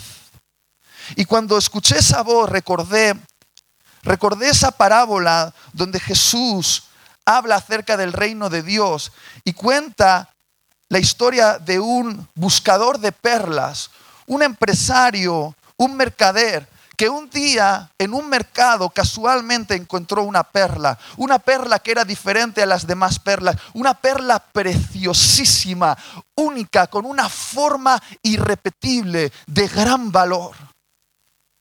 Y 1.15 1.25
cuando 1.25 1.57
escuché 1.57 1.99
esa 1.99 2.23
voz 2.23 2.51
recordé, 2.51 3.17
recordé 4.03 4.49
esa 4.49 4.73
parábola 4.73 5.55
donde 5.73 6.01
Jesús 6.01 6.83
habla 7.25 7.57
acerca 7.57 7.97
del 7.97 8.13
reino 8.13 8.51
de 8.51 8.65
Dios 8.65 9.13
y 9.45 9.53
cuenta 9.53 10.31
la 10.89 10.99
historia 10.99 11.61
de 11.61 11.79
un 11.79 12.27
buscador 12.35 12.99
de 12.99 13.13
perlas, 13.13 13.93
un 14.27 14.43
empresario, 14.43 15.55
un 15.81 15.97
mercader 15.97 16.69
que 16.95 17.09
un 17.09 17.31
día 17.31 17.91
en 17.99 18.13
un 18.13 18.29
mercado 18.29 18.91
casualmente 18.91 19.75
encontró 19.75 20.25
una 20.25 20.45
perla, 20.45 20.99
una 21.17 21.39
perla 21.39 21.79
que 21.79 21.93
era 21.93 22.05
diferente 22.05 22.63
a 22.63 22.67
las 22.67 22.87
demás 22.87 23.19
perlas, 23.19 23.57
una 23.73 23.95
perla 23.95 24.39
preciosísima, 24.39 25.97
única, 26.35 26.87
con 26.89 27.07
una 27.07 27.31
forma 27.31 27.99
irrepetible, 28.23 29.33
de 29.47 29.69
gran 29.69 30.13
valor. 30.13 30.55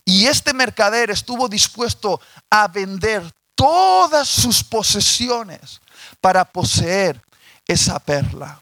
Y 0.03 0.27
este 0.27 0.53
mercader 0.53 1.11
estuvo 1.11 1.47
dispuesto 1.47 2.19
a 2.49 2.67
vender 2.67 3.23
todas 3.55 4.27
sus 4.27 4.61
posesiones 4.65 5.79
para 6.19 6.43
poseer 6.43 7.21
esa 7.65 7.99
perla. 7.99 8.61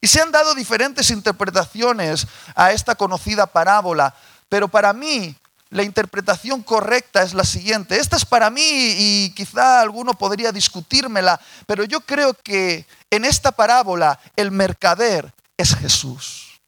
Y 0.00 0.06
se 0.06 0.20
han 0.20 0.30
dado 0.30 0.54
diferentes 0.54 1.10
interpretaciones 1.10 2.26
a 2.54 2.72
esta 2.72 2.94
conocida 2.94 3.46
parábola, 3.46 4.14
pero 4.54 4.68
para 4.68 4.92
mí 4.92 5.34
la 5.70 5.82
interpretación 5.82 6.62
correcta 6.62 7.24
es 7.24 7.34
la 7.34 7.42
siguiente. 7.42 7.98
Esta 7.98 8.14
es 8.14 8.24
para 8.24 8.50
mí 8.50 8.62
y 8.62 9.32
quizá 9.34 9.80
alguno 9.80 10.14
podría 10.14 10.52
discutírmela, 10.52 11.40
pero 11.66 11.82
yo 11.82 12.00
creo 12.02 12.34
que 12.34 12.86
en 13.10 13.24
esta 13.24 13.50
parábola 13.50 14.20
el 14.36 14.52
mercader 14.52 15.34
es 15.56 15.74
Jesús. 15.74 16.60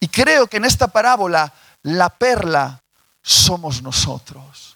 Y 0.00 0.08
creo 0.08 0.48
que 0.48 0.56
en 0.56 0.64
esta 0.64 0.88
parábola 0.88 1.54
la 1.82 2.08
perla 2.08 2.82
somos 3.22 3.80
nosotros. 3.80 4.73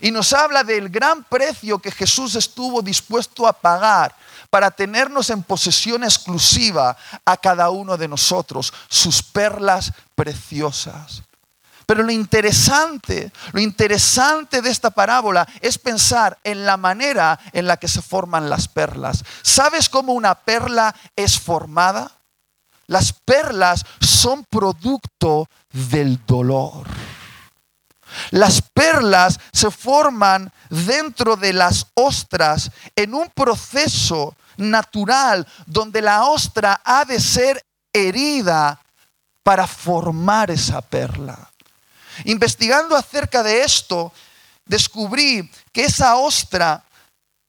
Y 0.00 0.10
nos 0.10 0.32
habla 0.32 0.64
del 0.64 0.88
gran 0.88 1.24
precio 1.24 1.78
que 1.78 1.90
Jesús 1.90 2.34
estuvo 2.34 2.82
dispuesto 2.82 3.46
a 3.46 3.52
pagar 3.52 4.14
para 4.50 4.70
tenernos 4.70 5.30
en 5.30 5.42
posesión 5.42 6.04
exclusiva 6.04 6.96
a 7.24 7.36
cada 7.36 7.70
uno 7.70 7.96
de 7.96 8.08
nosotros, 8.08 8.72
sus 8.88 9.22
perlas 9.22 9.92
preciosas. 10.14 11.22
Pero 11.86 12.02
lo 12.02 12.10
interesante, 12.10 13.30
lo 13.52 13.60
interesante 13.60 14.62
de 14.62 14.70
esta 14.70 14.90
parábola 14.90 15.46
es 15.60 15.78
pensar 15.78 16.38
en 16.44 16.64
la 16.64 16.76
manera 16.76 17.38
en 17.52 17.66
la 17.66 17.76
que 17.76 17.88
se 17.88 18.00
forman 18.00 18.48
las 18.48 18.68
perlas. 18.68 19.22
¿Sabes 19.42 19.88
cómo 19.88 20.14
una 20.14 20.34
perla 20.34 20.94
es 21.14 21.38
formada? 21.38 22.10
Las 22.86 23.12
perlas 23.12 23.84
son 24.00 24.44
producto 24.44 25.48
del 25.72 26.24
dolor. 26.26 26.86
Las 28.30 28.62
perlas 28.62 29.38
se 29.52 29.70
forman 29.70 30.52
dentro 30.70 31.36
de 31.36 31.52
las 31.52 31.86
ostras 31.94 32.70
en 32.96 33.14
un 33.14 33.28
proceso 33.30 34.36
natural 34.56 35.46
donde 35.66 36.00
la 36.02 36.24
ostra 36.24 36.80
ha 36.84 37.04
de 37.04 37.20
ser 37.20 37.64
herida 37.92 38.80
para 39.42 39.66
formar 39.66 40.50
esa 40.50 40.80
perla. 40.80 41.50
Investigando 42.24 42.96
acerca 42.96 43.42
de 43.42 43.62
esto, 43.62 44.12
descubrí 44.64 45.50
que 45.72 45.84
esa 45.84 46.16
ostra 46.16 46.84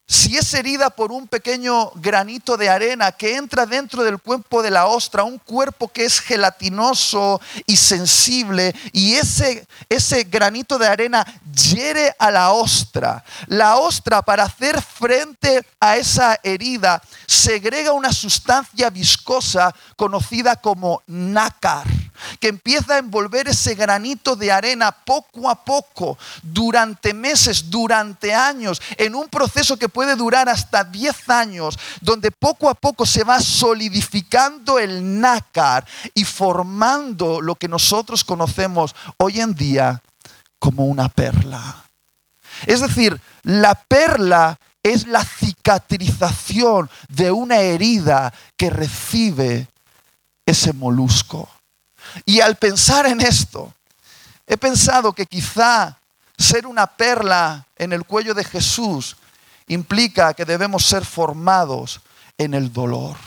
si 0.08 0.38
es 0.38 0.54
herida 0.54 0.92
por 0.92 1.12
un 1.12 1.28
pequeño 1.28 1.90
granito 1.96 2.58
de 2.58 2.70
arena 2.70 3.12
que 3.12 3.36
entra 3.36 3.66
dentro 3.66 4.04
del 4.04 4.20
cuerpo 4.20 4.62
de 4.62 4.70
la 4.70 4.86
ostra, 4.86 5.24
un 5.24 5.40
cuerpo 5.40 5.88
que 5.88 6.06
es 6.06 6.20
gelatinoso 6.20 7.42
y 7.66 7.76
sensible, 7.76 8.76
y 8.92 9.16
ese, 9.16 9.68
ese 9.90 10.24
granito 10.26 10.78
de 10.78 10.88
arena 10.88 11.26
hiere 11.52 12.16
a 12.20 12.30
la 12.30 12.52
ostra, 12.52 13.24
la 13.48 13.78
ostra 13.78 14.22
para 14.22 14.44
hacer 14.44 14.80
frente 14.82 15.66
a 15.80 15.98
esa 15.98 16.40
herida 16.44 17.02
segrega 17.26 17.92
una 17.92 18.14
sustancia 18.14 18.92
viscosa 18.92 19.74
conocida 19.96 20.56
como 20.56 21.02
nácar 21.08 22.05
que 22.40 22.48
empieza 22.48 22.96
a 22.96 22.98
envolver 23.00 23.48
ese 23.48 23.76
granito 23.76 24.36
de 24.36 24.52
arena 24.52 24.92
poco 24.92 25.50
a 25.50 25.64
poco, 25.64 26.18
durante 26.42 27.14
meses, 27.14 27.70
durante 27.70 28.34
años, 28.34 28.82
en 28.98 29.16
un 29.16 29.28
proceso 29.28 29.78
que 29.78 29.90
puede 29.90 30.16
durar 30.16 30.50
hasta 30.50 30.84
10 30.84 31.30
años, 31.30 31.78
donde 32.02 32.32
poco 32.32 32.70
a 32.70 32.76
poco 32.76 33.06
se 33.06 33.24
va 33.24 33.40
solidificando 33.40 34.80
el 34.80 35.20
nácar 35.20 35.86
y 36.14 36.24
formando 36.24 37.42
lo 37.42 37.56
que 37.56 37.68
nosotros 37.68 38.24
conocemos 38.24 38.96
hoy 39.18 39.42
en 39.42 39.54
día 39.54 40.02
como 40.60 40.86
una 40.86 41.10
perla. 41.10 41.86
Es 42.66 42.82
decir, 42.82 43.20
la 43.44 43.76
perla 43.76 44.58
es 44.82 45.08
la 45.08 45.24
cicatrización 45.24 46.90
de 47.10 47.32
una 47.32 47.58
herida 47.58 48.34
que 48.56 48.70
recibe 48.70 49.68
ese 50.46 50.74
molusco. 50.74 51.50
Y 52.24 52.40
al 52.40 52.56
pensar 52.56 53.06
en 53.08 53.22
esto, 53.22 53.74
he 54.48 54.58
pensado 54.58 55.14
que 55.14 55.26
quizá 55.26 55.98
ser 56.38 56.68
una 56.68 56.88
perla 56.88 57.66
en 57.76 57.94
el 57.94 58.06
cuello 58.06 58.34
de 58.34 58.44
Jesús 58.44 59.18
implica 59.68 60.34
que 60.34 60.46
debemos 60.46 60.86
ser 60.86 61.06
formados 61.06 62.02
en 62.38 62.54
el 62.54 62.72
dolor. 62.72 63.18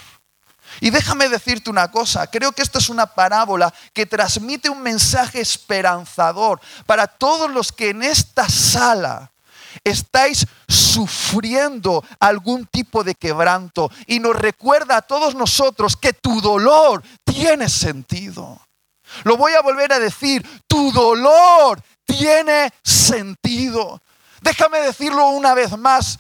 Y 0.81 0.91
déjame 0.91 1.29
decirte 1.29 1.71
una 1.71 1.91
cosa, 1.91 2.27
creo 2.27 2.53
que 2.53 2.63
esta 2.63 2.79
es 2.79 2.89
una 2.89 3.07
parábola 3.07 3.73
que 3.93 4.07
transmite 4.07 4.71
un 4.71 4.83
mensaje 4.83 5.41
esperanzador 5.41 6.61
para 6.87 7.07
todos 7.07 7.51
los 7.51 7.73
que 7.73 7.91
en 7.91 8.03
esta 8.03 8.49
sala 8.49 9.33
estáis 9.83 10.47
sufriendo 10.69 12.05
algún 12.21 12.67
tipo 12.67 13.03
de 13.03 13.15
quebranto 13.15 13.91
y 14.07 14.21
nos 14.21 14.37
recuerda 14.37 14.99
a 14.99 15.03
todos 15.03 15.35
nosotros 15.35 15.97
que 15.97 16.13
tu 16.13 16.41
dolor 16.41 17.03
tiene 17.25 17.69
sentido. 17.69 18.61
Lo 19.25 19.37
voy 19.37 19.53
a 19.55 19.63
volver 19.63 19.93
a 19.93 19.99
decir, 19.99 20.47
tu 20.67 20.93
dolor 20.93 21.83
tiene 22.05 22.73
sentido. 22.83 24.01
Déjame 24.41 24.81
decirlo 24.81 25.29
una 25.29 25.55
vez 25.55 25.77
más, 25.77 26.19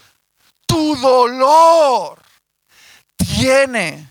tu 0.66 0.97
dolor 0.97 2.21
tiene 3.16 4.11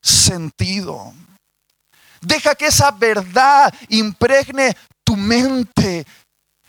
sentido. 0.00 1.12
Deja 2.20 2.54
que 2.54 2.66
esa 2.66 2.90
verdad 2.90 3.72
impregne 3.88 4.76
tu 5.04 5.16
mente 5.16 6.06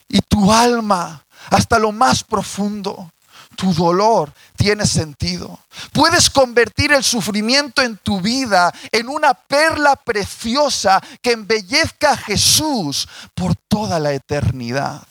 y 0.08 0.20
tu 0.22 0.52
alma 0.52 1.24
hasta 1.50 1.80
lo 1.80 1.92
más 1.92 2.24
profundo 2.24 3.12
tu 3.60 3.74
dolor 3.74 4.32
tiene 4.56 4.86
sentido. 4.86 5.60
Puedes 5.92 6.30
convertir 6.30 6.94
el 6.94 7.04
sufrimiento 7.04 7.82
en 7.82 7.98
tu 7.98 8.22
vida 8.22 8.74
en 8.90 9.10
una 9.10 9.34
perla 9.34 9.98
preciosa 9.98 11.04
que 11.22 11.34
embellezca 11.34 12.12
a 12.12 12.18
Jesús 12.18 13.06
por 13.36 13.58
toda 13.68 14.00
la 14.00 14.14
eternidad. 14.14 15.06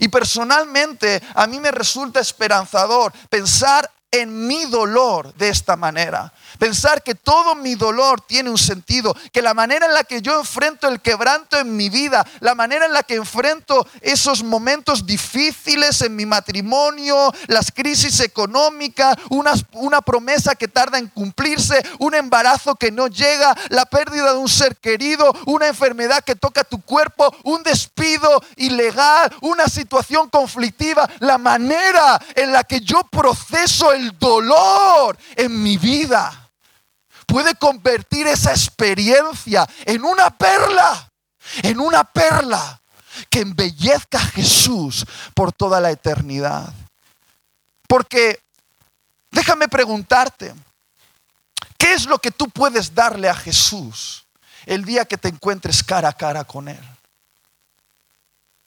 Y 0.00 0.08
personalmente 0.08 1.22
a 1.36 1.46
mí 1.46 1.60
me 1.60 1.70
resulta 1.70 2.18
esperanzador 2.18 3.12
pensar 3.30 3.88
en 4.10 4.46
mi 4.46 4.64
dolor 4.66 5.34
de 5.34 5.50
esta 5.50 5.76
manera. 5.76 6.32
Pensar 6.58 7.02
que 7.02 7.14
todo 7.14 7.54
mi 7.54 7.74
dolor 7.74 8.20
tiene 8.22 8.50
un 8.50 8.58
sentido, 8.58 9.14
que 9.32 9.42
la 9.42 9.54
manera 9.54 9.86
en 9.86 9.92
la 9.92 10.04
que 10.04 10.22
yo 10.22 10.40
enfrento 10.40 10.88
el 10.88 11.00
quebranto 11.00 11.58
en 11.58 11.76
mi 11.76 11.88
vida, 11.88 12.26
la 12.40 12.54
manera 12.54 12.86
en 12.86 12.92
la 12.92 13.02
que 13.02 13.14
enfrento 13.14 13.86
esos 14.00 14.42
momentos 14.42 15.06
difíciles 15.06 16.00
en 16.00 16.16
mi 16.16 16.26
matrimonio, 16.26 17.32
las 17.46 17.70
crisis 17.70 18.20
económicas, 18.20 19.16
una, 19.28 19.52
una 19.72 20.00
promesa 20.00 20.54
que 20.54 20.68
tarda 20.68 20.98
en 20.98 21.08
cumplirse, 21.08 21.84
un 21.98 22.14
embarazo 22.14 22.74
que 22.76 22.90
no 22.90 23.08
llega, 23.08 23.54
la 23.68 23.84
pérdida 23.86 24.32
de 24.32 24.38
un 24.38 24.48
ser 24.48 24.76
querido, 24.76 25.32
una 25.46 25.68
enfermedad 25.68 26.24
que 26.24 26.34
toca 26.34 26.64
tu 26.64 26.80
cuerpo, 26.80 27.34
un 27.44 27.62
despido 27.62 28.42
ilegal, 28.56 29.34
una 29.42 29.68
situación 29.68 30.28
conflictiva, 30.30 31.08
la 31.20 31.38
manera 31.38 32.20
en 32.34 32.52
la 32.52 32.64
que 32.64 32.80
yo 32.80 33.02
proceso 33.04 33.92
el 33.92 33.97
dolor 34.18 35.16
en 35.36 35.62
mi 35.62 35.76
vida 35.76 36.50
puede 37.26 37.54
convertir 37.56 38.26
esa 38.26 38.50
experiencia 38.50 39.68
en 39.84 40.04
una 40.04 40.30
perla, 40.30 41.10
en 41.62 41.78
una 41.78 42.02
perla 42.04 42.80
que 43.28 43.40
embellezca 43.40 44.18
a 44.18 44.26
Jesús 44.26 45.04
por 45.34 45.52
toda 45.52 45.80
la 45.80 45.90
eternidad. 45.90 46.72
Porque 47.86 48.40
déjame 49.30 49.68
preguntarte, 49.68 50.54
¿qué 51.76 51.92
es 51.92 52.06
lo 52.06 52.18
que 52.18 52.30
tú 52.30 52.48
puedes 52.48 52.94
darle 52.94 53.28
a 53.28 53.34
Jesús 53.34 54.26
el 54.66 54.84
día 54.84 55.04
que 55.04 55.18
te 55.18 55.28
encuentres 55.28 55.82
cara 55.82 56.08
a 56.08 56.12
cara 56.12 56.44
con 56.44 56.68
Él? 56.68 56.97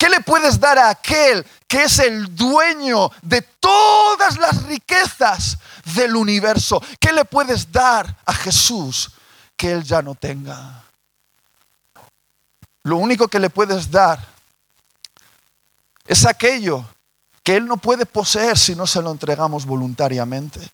¿Qué 0.01 0.10
le 0.10 0.22
puedes 0.22 0.60
dar 0.60 0.79
a 0.79 0.89
aquel 0.89 1.46
que 1.67 1.84
es 1.84 2.00
el 2.00 2.36
dueño 2.36 3.12
de 3.22 3.43
todas 3.43 4.36
las 4.39 4.63
riquezas 4.63 5.60
del 5.93 6.15
universo? 6.15 6.81
¿Qué 7.00 7.13
le 7.13 7.24
puedes 7.24 7.72
dar 7.72 8.17
a 8.25 8.34
Jesús 8.34 9.12
que 9.55 9.72
Él 9.72 9.84
ya 9.84 10.01
no 10.01 10.15
tenga? 10.15 10.84
Lo 12.81 12.98
único 12.98 13.27
que 13.27 13.38
le 13.38 13.51
puedes 13.51 13.91
dar 13.91 14.27
es 16.08 16.25
aquello 16.25 16.84
que 17.43 17.58
Él 17.58 17.67
no 17.67 17.77
puede 17.77 18.08
poseer 18.08 18.58
si 18.58 18.74
no 18.74 18.88
se 18.88 19.03
lo 19.03 19.12
entregamos 19.12 19.67
voluntariamente. 19.67 20.67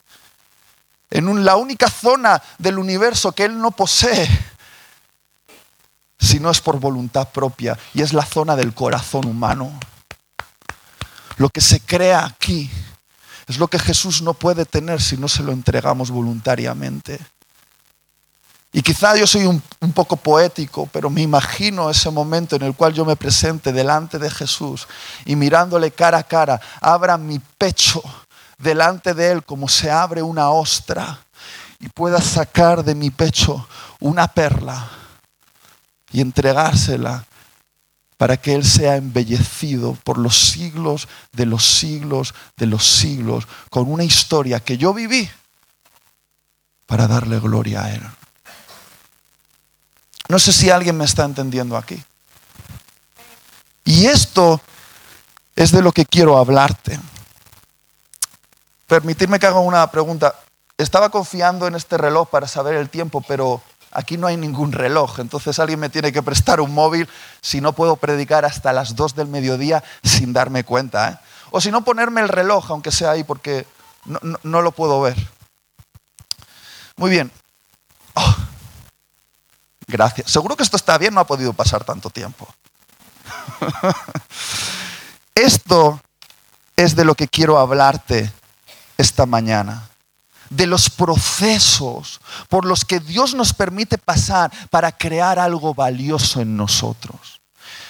En 1.09 1.43
la 1.43 1.57
única 1.57 1.89
zona 1.89 2.41
del 2.59 2.79
universo 2.79 3.33
que 3.33 3.43
Él 3.43 3.59
no 3.59 3.71
posee 3.71 4.29
si 6.37 6.43
no 6.43 6.51
es 6.51 6.61
por 6.61 6.79
voluntad 6.79 7.29
propia 7.29 7.75
y 7.95 8.03
es 8.03 8.13
la 8.13 8.23
zona 8.23 8.55
del 8.55 8.75
corazón 8.75 9.25
humano. 9.25 9.71
Lo 11.37 11.49
que 11.49 11.61
se 11.61 11.79
crea 11.79 12.25
aquí 12.25 12.69
es 13.47 13.57
lo 13.57 13.67
que 13.67 13.79
Jesús 13.79 14.21
no 14.21 14.35
puede 14.35 14.65
tener 14.65 15.01
si 15.01 15.17
no 15.17 15.27
se 15.27 15.41
lo 15.41 15.51
entregamos 15.51 16.11
voluntariamente. 16.11 17.19
Y 18.71 18.83
quizá 18.83 19.17
yo 19.17 19.25
soy 19.25 19.47
un, 19.47 19.63
poco 19.95 20.15
poético, 20.15 20.87
pero 20.93 21.09
me 21.09 21.23
imagino 21.23 21.89
ese 21.89 22.11
momento 22.11 22.55
en 22.55 22.61
el 22.61 22.75
cual 22.75 22.93
yo 22.93 23.03
me 23.03 23.15
presente 23.15 23.73
delante 23.73 24.19
de 24.19 24.29
Jesús 24.29 24.87
y 25.25 25.35
mirándole 25.35 25.89
cara 25.89 26.19
a 26.19 26.23
cara, 26.23 26.61
abra 26.79 27.17
mi 27.17 27.39
pecho 27.39 28.03
delante 28.59 29.15
de 29.15 29.31
Él 29.31 29.43
como 29.43 29.67
se 29.67 29.89
abre 29.89 30.21
una 30.21 30.51
ostra 30.51 31.19
y 31.79 31.89
pueda 31.89 32.21
sacar 32.21 32.83
de 32.83 32.93
mi 32.93 33.09
pecho 33.09 33.67
una 33.99 34.27
perla 34.27 34.87
y 36.11 36.21
entregársela 36.21 37.25
para 38.17 38.37
que 38.37 38.55
Él 38.55 38.65
sea 38.65 38.95
embellecido 38.95 39.93
por 40.03 40.17
los 40.17 40.37
siglos 40.37 41.07
de 41.31 41.45
los 41.45 41.65
siglos 41.65 42.33
de 42.57 42.65
los 42.65 42.85
siglos 42.85 43.47
con 43.69 43.91
una 43.91 44.03
historia 44.03 44.59
que 44.59 44.77
yo 44.77 44.93
viví 44.93 45.29
para 46.87 47.07
darle 47.07 47.39
gloria 47.39 47.83
a 47.83 47.93
Él. 47.93 48.01
No 50.29 50.39
sé 50.39 50.51
si 50.51 50.69
alguien 50.69 50.97
me 50.97 51.05
está 51.05 51.23
entendiendo 51.25 51.77
aquí. 51.77 52.03
Y 53.85 54.07
esto 54.07 54.59
es 55.55 55.71
de 55.71 55.81
lo 55.81 55.91
que 55.91 56.05
quiero 56.05 56.37
hablarte. 56.37 56.99
Permitidme 58.87 59.39
que 59.39 59.47
haga 59.47 59.59
una 59.59 59.89
pregunta. 59.89 60.35
Estaba 60.77 61.09
confiando 61.09 61.67
en 61.67 61.75
este 61.75 61.97
reloj 61.97 62.29
para 62.29 62.47
saber 62.47 62.75
el 62.75 62.89
tiempo, 62.89 63.21
pero 63.25 63.61
aquí 63.97 64.15
no 64.15 64.27
hay 64.27 64.37
ningún 64.37 64.71
reloj. 64.71 65.19
Entonces 65.19 65.57
alguien 65.57 65.79
me 65.79 65.89
tiene 65.89 66.13
que 66.13 66.21
prestar 66.21 66.61
un 66.61 66.71
móvil 66.73 67.09
si 67.41 67.61
no 67.61 67.73
puedo 67.73 67.95
predicar 67.95 68.45
hasta 68.45 68.71
las 68.71 68.95
2 68.95 69.15
del 69.15 69.27
mediodía 69.27 69.83
sin 70.03 70.33
darme 70.33 70.63
cuenta. 70.63 71.09
¿eh? 71.09 71.17
O 71.49 71.59
si 71.59 71.71
no 71.71 71.83
ponerme 71.83 72.21
el 72.21 72.29
reloj, 72.29 72.69
aunque 72.69 72.91
sea 72.91 73.11
ahí, 73.11 73.23
porque 73.23 73.65
no, 74.05 74.61
lo 74.61 74.71
puedo 74.71 75.01
ver. 75.01 75.17
Muy 76.95 77.09
bien. 77.09 77.31
Oh, 78.13 78.35
gracias. 79.87 80.31
Seguro 80.31 80.55
que 80.55 80.63
esto 80.63 80.77
está 80.77 80.97
bien, 80.99 81.15
no 81.15 81.21
ha 81.21 81.27
podido 81.27 81.53
pasar 81.53 81.83
tanto 81.83 82.11
tiempo. 82.11 82.47
esto 85.35 85.99
es 86.75 86.95
de 86.95 87.03
lo 87.03 87.15
que 87.15 87.27
quiero 87.27 87.57
hablarte 87.57 88.31
esta 88.97 89.25
mañana 89.25 89.89
de 90.49 90.67
los 90.67 90.89
procesos 90.89 92.19
por 92.49 92.65
los 92.65 92.85
que 92.85 92.99
Dios 92.99 93.33
nos 93.33 93.53
permite 93.53 93.97
pasar 93.97 94.51
para 94.69 94.91
crear 94.91 95.39
algo 95.39 95.73
valioso 95.73 96.41
en 96.41 96.55
nosotros. 96.55 97.41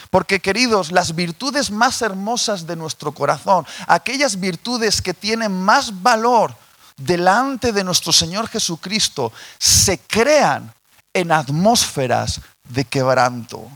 Porque 0.10 0.40
queridos, 0.40 0.92
las 0.92 1.16
virtudes 1.16 1.70
más 1.70 2.02
hermosas 2.02 2.66
de 2.66 2.76
nuestro 2.76 3.12
corazón, 3.12 3.66
aquellas 3.88 4.40
virtudes 4.40 5.02
que 5.02 5.14
tienen 5.14 5.52
más 5.52 6.02
valor 6.02 6.56
delante 6.96 7.72
de 7.74 7.84
nuestro 7.84 8.14
Señor 8.14 8.48
Jesucristo, 8.48 9.32
se 9.60 10.00
crean 10.00 10.74
en 11.14 11.32
atmósferas 11.32 12.42
de 12.70 12.86
quebranto. 12.86 13.70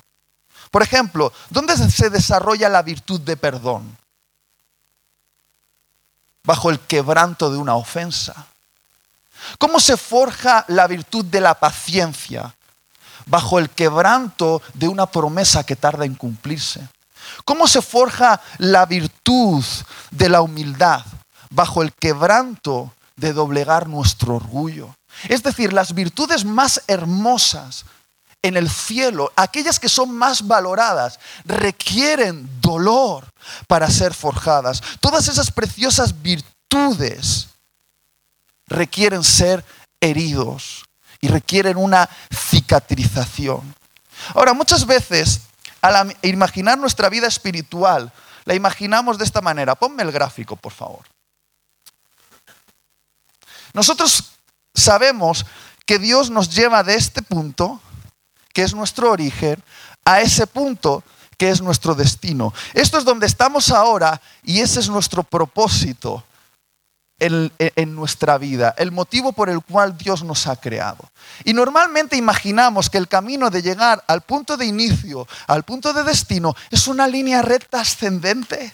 Por 0.72 0.82
ejemplo, 0.82 1.34
¿dónde 1.50 1.76
se 1.76 2.10
desarrolla 2.10 2.70
la 2.70 2.82
virtud 2.82 3.20
de 3.20 3.36
perdón? 3.36 3.98
bajo 6.44 6.70
el 6.70 6.80
quebranto 6.80 7.52
de 7.52 7.58
una 7.58 7.76
ofensa? 7.76 8.48
¿Cómo 9.58 9.80
se 9.80 9.98
forja 9.98 10.66
la 10.68 10.88
virtud 10.88 11.26
de 11.26 11.42
la 11.42 11.56
paciencia 11.56 12.56
bajo 13.26 13.60
el 13.60 13.70
quebranto 13.70 14.62
de 14.74 14.88
una 14.88 15.06
promesa 15.06 15.64
que 15.64 15.76
tarda 15.76 16.06
en 16.06 16.16
cumplirse? 16.16 16.88
¿Cómo 17.46 17.68
se 17.68 17.82
forja 17.82 18.42
la 18.58 18.86
virtud 18.86 19.64
de 20.12 20.30
la 20.30 20.42
humildad 20.42 21.04
bajo 21.50 21.82
el 21.82 21.94
quebranto 21.94 22.94
de 23.16 23.34
doblegar 23.34 23.88
nuestro 23.88 24.36
orgullo? 24.36 24.96
Es 25.28 25.44
decir, 25.44 25.74
las 25.74 25.94
virtudes 25.94 26.46
más 26.46 26.82
hermosas 26.88 27.86
en 28.42 28.58
el 28.58 28.70
cielo, 28.70 29.32
aquellas 29.36 29.80
que 29.80 29.90
son 29.90 30.12
más 30.12 30.48
valoradas, 30.48 31.20
requieren 31.46 32.50
dolor 32.60 33.26
para 33.68 33.90
ser 33.90 34.14
forjadas. 34.14 34.82
Todas 35.00 35.28
esas 35.28 35.52
preciosas 35.52 36.22
virtudes 36.22 37.51
requieren 38.72 39.24
ser 39.24 39.64
heridos 40.00 40.86
y 41.20 41.28
requieren 41.28 41.78
una 41.78 42.10
cicatrización. 42.34 43.76
Ahora, 44.34 44.54
muchas 44.54 44.86
veces, 44.86 45.42
al 45.82 46.16
imaginar 46.24 46.78
nuestra 46.78 47.10
vida 47.10 47.28
espiritual, 47.28 48.12
la 48.46 48.56
imaginamos 48.56 49.18
de 49.18 49.26
esta 49.26 49.42
manera. 49.42 49.76
Ponme 49.76 50.04
el 50.04 50.12
gráfico, 50.12 50.56
por 50.56 50.72
favor. 50.72 51.06
Nosotros 53.74 54.32
sabemos 54.74 55.46
que 55.86 56.00
Dios 56.00 56.30
nos 56.30 56.54
lleva 56.54 56.84
de 56.84 56.96
este 56.96 57.22
punto 57.22 57.82
que 58.54 58.64
es 58.64 58.74
nuestro 58.74 59.12
origen, 59.12 59.64
a 60.04 60.20
ese 60.22 60.46
punto 60.46 61.04
que 61.38 61.50
es 61.50 61.62
nuestro 61.62 61.96
destino. 61.96 62.54
Esto 62.74 62.98
es 62.98 63.06
donde 63.06 63.26
estamos 63.26 63.72
ahora 63.72 64.22
y 64.44 64.60
ese 64.60 64.80
es 64.82 64.90
nuestro 64.90 65.24
propósito 65.24 66.24
en, 67.22 67.52
en, 67.60 67.96
nuestra 67.96 68.38
vida, 68.38 68.74
el 68.78 68.92
motivo 68.92 69.32
por 69.32 69.50
el 69.50 69.62
cual 69.62 69.98
Dios 69.98 70.24
nos 70.24 70.48
ha 70.48 70.56
creado. 70.56 71.10
Y 71.46 71.54
normalmente 71.54 72.18
imaginamos 72.18 72.90
que 72.90 72.98
el 72.98 73.08
camino 73.08 73.50
de 73.50 73.62
llegar 73.62 74.04
al 74.08 74.22
punto 74.22 74.58
de 74.58 74.66
inicio, 74.66 75.28
al 75.48 75.64
punto 75.64 75.94
de 75.94 76.04
destino, 76.04 76.56
es 76.72 76.88
una 76.88 77.08
línea 77.08 77.42
recta 77.42 77.80
ascendente. 77.80 78.74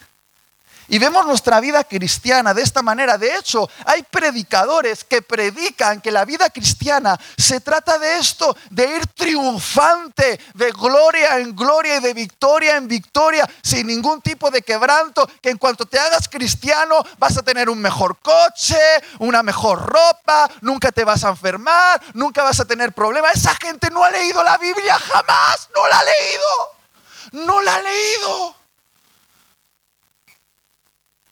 Y 0.89 0.99
vemos 0.99 1.25
nuestra 1.25 1.59
vida 1.59 1.83
cristiana 1.83 2.53
de 2.53 2.61
esta 2.61 2.81
manera. 2.81 3.17
De 3.17 3.35
hecho, 3.35 3.69
hay 3.85 4.03
predicadores 4.03 5.03
que 5.03 5.21
predican 5.21 6.01
que 6.01 6.11
la 6.11 6.25
vida 6.25 6.49
cristiana 6.49 7.19
se 7.37 7.59
trata 7.59 7.97
de 7.99 8.17
esto, 8.17 8.55
de 8.69 8.95
ir 8.95 9.07
triunfante, 9.07 10.39
de 10.53 10.71
gloria 10.71 11.39
en 11.39 11.55
gloria 11.55 11.97
y 11.97 11.99
de 11.99 12.13
victoria 12.13 12.77
en 12.77 12.87
victoria, 12.87 13.49
sin 13.61 13.87
ningún 13.87 14.21
tipo 14.21 14.49
de 14.49 14.61
quebranto, 14.61 15.29
que 15.41 15.49
en 15.49 15.57
cuanto 15.57 15.85
te 15.85 15.99
hagas 15.99 16.27
cristiano 16.29 17.03
vas 17.17 17.37
a 17.37 17.43
tener 17.43 17.69
un 17.69 17.79
mejor 17.79 18.17
coche, 18.19 18.77
una 19.19 19.43
mejor 19.43 19.85
ropa, 19.85 20.49
nunca 20.61 20.91
te 20.91 21.03
vas 21.03 21.23
a 21.23 21.29
enfermar, 21.29 22.01
nunca 22.13 22.43
vas 22.43 22.59
a 22.59 22.65
tener 22.65 22.93
problemas. 22.93 23.35
Esa 23.35 23.55
gente 23.55 23.89
no 23.89 24.03
ha 24.03 24.11
leído 24.11 24.43
la 24.43 24.57
Biblia 24.57 24.97
jamás, 24.97 25.69
no 25.75 25.87
la 25.87 25.99
ha 25.99 26.03
leído, 26.03 27.45
no 27.45 27.61
la 27.61 27.75
ha 27.75 27.81
leído. 27.81 28.56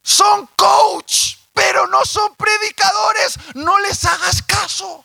Son 0.05 0.47
coach, 0.55 1.37
pero 1.51 1.87
no 1.87 2.05
son 2.05 2.35
predicadores. 2.35 3.39
No 3.55 3.79
les 3.79 4.05
hagas 4.05 4.43
caso. 4.43 5.03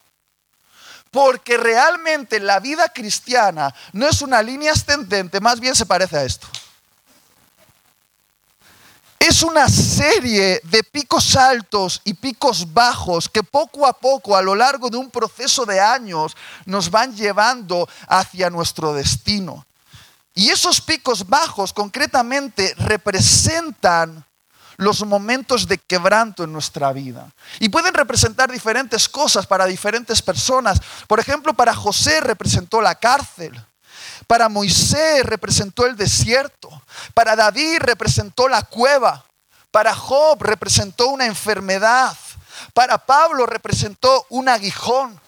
Porque 1.11 1.57
realmente 1.57 2.39
la 2.39 2.61
vida 2.61 2.87
cristiana 2.91 3.75
no 3.95 4.07
es 4.07 4.21
una 4.21 4.43
línea 4.43 4.73
ascendente, 4.73 5.41
más 5.41 5.59
bien 5.59 5.75
se 5.75 5.87
parece 5.87 6.19
a 6.19 6.25
esto. 6.25 6.47
Es 9.19 9.43
una 9.43 9.69
serie 9.69 10.61
de 10.65 10.85
picos 10.85 11.35
altos 11.35 12.03
y 12.05 12.15
picos 12.15 12.71
bajos 12.73 13.29
que 13.29 13.43
poco 13.43 13.87
a 13.87 13.95
poco, 13.95 14.37
a 14.37 14.43
lo 14.43 14.55
largo 14.55 14.91
de 14.91 14.99
un 14.99 15.11
proceso 15.11 15.65
de 15.65 15.81
años, 15.81 16.37
nos 16.67 16.91
van 16.91 17.17
llevando 17.17 17.89
hacia 18.07 18.51
nuestro 18.51 18.93
destino. 18.93 19.67
Y 20.35 20.51
esos 20.51 20.81
picos 20.81 21.27
bajos 21.27 21.73
concretamente 21.73 22.75
representan 22.77 24.25
los 24.81 25.05
momentos 25.05 25.69
de 25.69 25.77
quebranto 25.77 26.43
en 26.43 26.53
nuestra 26.53 26.91
vida. 26.93 27.31
Y 27.59 27.69
pueden 27.69 27.93
representar 27.93 28.51
diferentes 28.51 29.09
cosas 29.11 29.47
para 29.47 29.67
diferentes 29.67 30.23
personas. 30.23 30.81
Por 31.07 31.21
ejemplo, 31.21 31.53
para 31.53 31.75
José 31.75 32.21
representó 32.23 32.81
la 32.81 32.95
cárcel. 32.95 33.63
Para 34.27 34.49
Moisés 34.49 35.25
representó 35.27 35.85
el 35.85 35.97
desierto. 35.97 36.71
Para 37.13 37.37
David 37.37 37.81
representó 37.81 38.49
la 38.49 38.63
cueva. 38.63 39.23
Para 39.71 39.95
Job 39.95 40.43
representó 40.43 41.09
una 41.09 41.27
enfermedad. 41.27 42.17
Para 42.73 42.97
Pablo 42.97 43.45
representó 43.45 44.25
un 44.31 44.49
aguijón. 44.49 45.21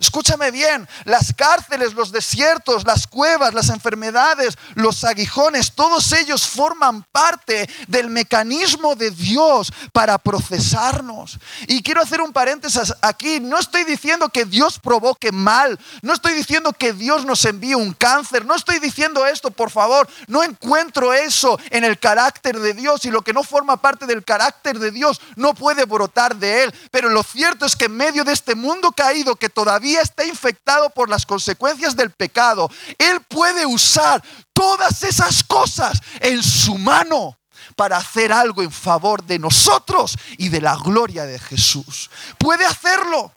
Escúchame 0.00 0.52
bien, 0.52 0.88
las 1.04 1.32
cárceles, 1.32 1.94
los 1.94 2.12
desiertos, 2.12 2.86
las 2.86 3.06
cuevas, 3.08 3.52
las 3.52 3.68
enfermedades, 3.68 4.56
los 4.74 5.02
aguijones, 5.02 5.72
todos 5.72 6.12
ellos 6.12 6.46
forman 6.46 7.02
parte 7.10 7.68
del 7.88 8.08
mecanismo 8.08 8.94
de 8.94 9.10
Dios 9.10 9.72
para 9.92 10.18
procesarnos. 10.18 11.38
Y 11.66 11.82
quiero 11.82 12.00
hacer 12.00 12.20
un 12.20 12.32
paréntesis 12.32 12.94
aquí, 13.02 13.40
no 13.40 13.58
estoy 13.58 13.82
diciendo 13.82 14.28
que 14.28 14.44
Dios 14.44 14.78
provoque 14.78 15.32
mal, 15.32 15.78
no 16.02 16.12
estoy 16.12 16.34
diciendo 16.34 16.72
que 16.72 16.92
Dios 16.92 17.24
nos 17.24 17.44
envíe 17.44 17.74
un 17.74 17.92
cáncer, 17.92 18.44
no 18.44 18.54
estoy 18.54 18.78
diciendo 18.78 19.26
esto, 19.26 19.50
por 19.50 19.70
favor, 19.70 20.08
no 20.28 20.44
encuentro 20.44 21.12
eso 21.12 21.58
en 21.70 21.82
el 21.82 21.98
carácter 21.98 22.60
de 22.60 22.72
Dios 22.72 23.04
y 23.04 23.10
lo 23.10 23.22
que 23.22 23.32
no 23.32 23.42
forma 23.42 23.78
parte 23.78 24.06
del 24.06 24.24
carácter 24.24 24.78
de 24.78 24.92
Dios 24.92 25.20
no 25.34 25.54
puede 25.54 25.86
brotar 25.86 26.36
de 26.36 26.62
Él. 26.62 26.74
Pero 26.92 27.08
lo 27.08 27.24
cierto 27.24 27.66
es 27.66 27.74
que 27.74 27.86
en 27.86 27.96
medio 27.96 28.22
de 28.22 28.32
este 28.32 28.54
mundo 28.54 28.92
caído 28.92 29.34
que 29.34 29.48
todavía 29.48 29.87
está 29.96 30.24
infectado 30.24 30.90
por 30.90 31.08
las 31.08 31.24
consecuencias 31.26 31.96
del 31.96 32.10
pecado, 32.10 32.70
Él 32.98 33.20
puede 33.28 33.66
usar 33.66 34.22
todas 34.52 35.02
esas 35.02 35.42
cosas 35.44 36.00
en 36.20 36.42
su 36.42 36.76
mano 36.78 37.38
para 37.76 37.96
hacer 37.96 38.32
algo 38.32 38.62
en 38.62 38.72
favor 38.72 39.22
de 39.24 39.38
nosotros 39.38 40.16
y 40.36 40.48
de 40.48 40.60
la 40.60 40.76
gloria 40.76 41.24
de 41.24 41.38
Jesús. 41.38 42.10
Puede 42.38 42.66
hacerlo. 42.66 43.32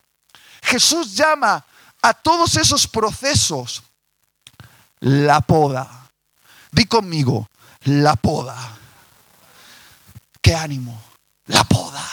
Jesús 0.64 1.16
llama 1.16 1.66
a 2.02 2.14
todos 2.14 2.56
esos 2.58 2.88
procesos 2.88 3.84
la 5.00 5.42
poda. 5.42 6.10
Di 6.72 6.86
conmigo, 6.86 7.48
la 7.84 8.16
poda. 8.16 8.78
Qué 10.42 10.56
ánimo, 10.56 11.00
la 11.46 11.64
poda. 11.64 12.04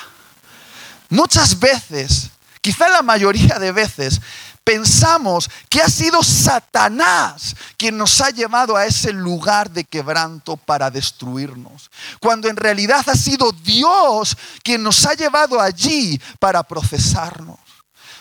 Muchas 1.11 1.59
veces, 1.59 2.31
quizá 2.61 2.88
la 2.88 3.03
mayoría 3.03 3.59
de 3.59 3.73
veces, 3.73 4.21
pensamos 4.64 5.49
que 5.71 5.81
ha 5.81 5.88
sido 5.88 6.23
Satanás 6.23 7.57
quien 7.79 7.97
nos 7.97 8.21
ha 8.21 8.31
llevado 8.31 8.77
a 8.77 8.85
ese 8.85 9.12
lugar 9.12 9.71
de 9.71 9.85
quebranto 9.85 10.59
para 10.59 10.90
destruirnos, 10.90 11.90
cuando 12.21 12.49
en 12.49 12.57
realidad 12.57 13.03
ha 13.09 13.14
sido 13.14 13.53
Dios 13.53 14.37
quien 14.62 14.83
nos 14.83 15.07
ha 15.07 15.14
llevado 15.14 15.61
allí 15.61 16.21
para 16.38 16.62
procesarnos. 16.62 17.67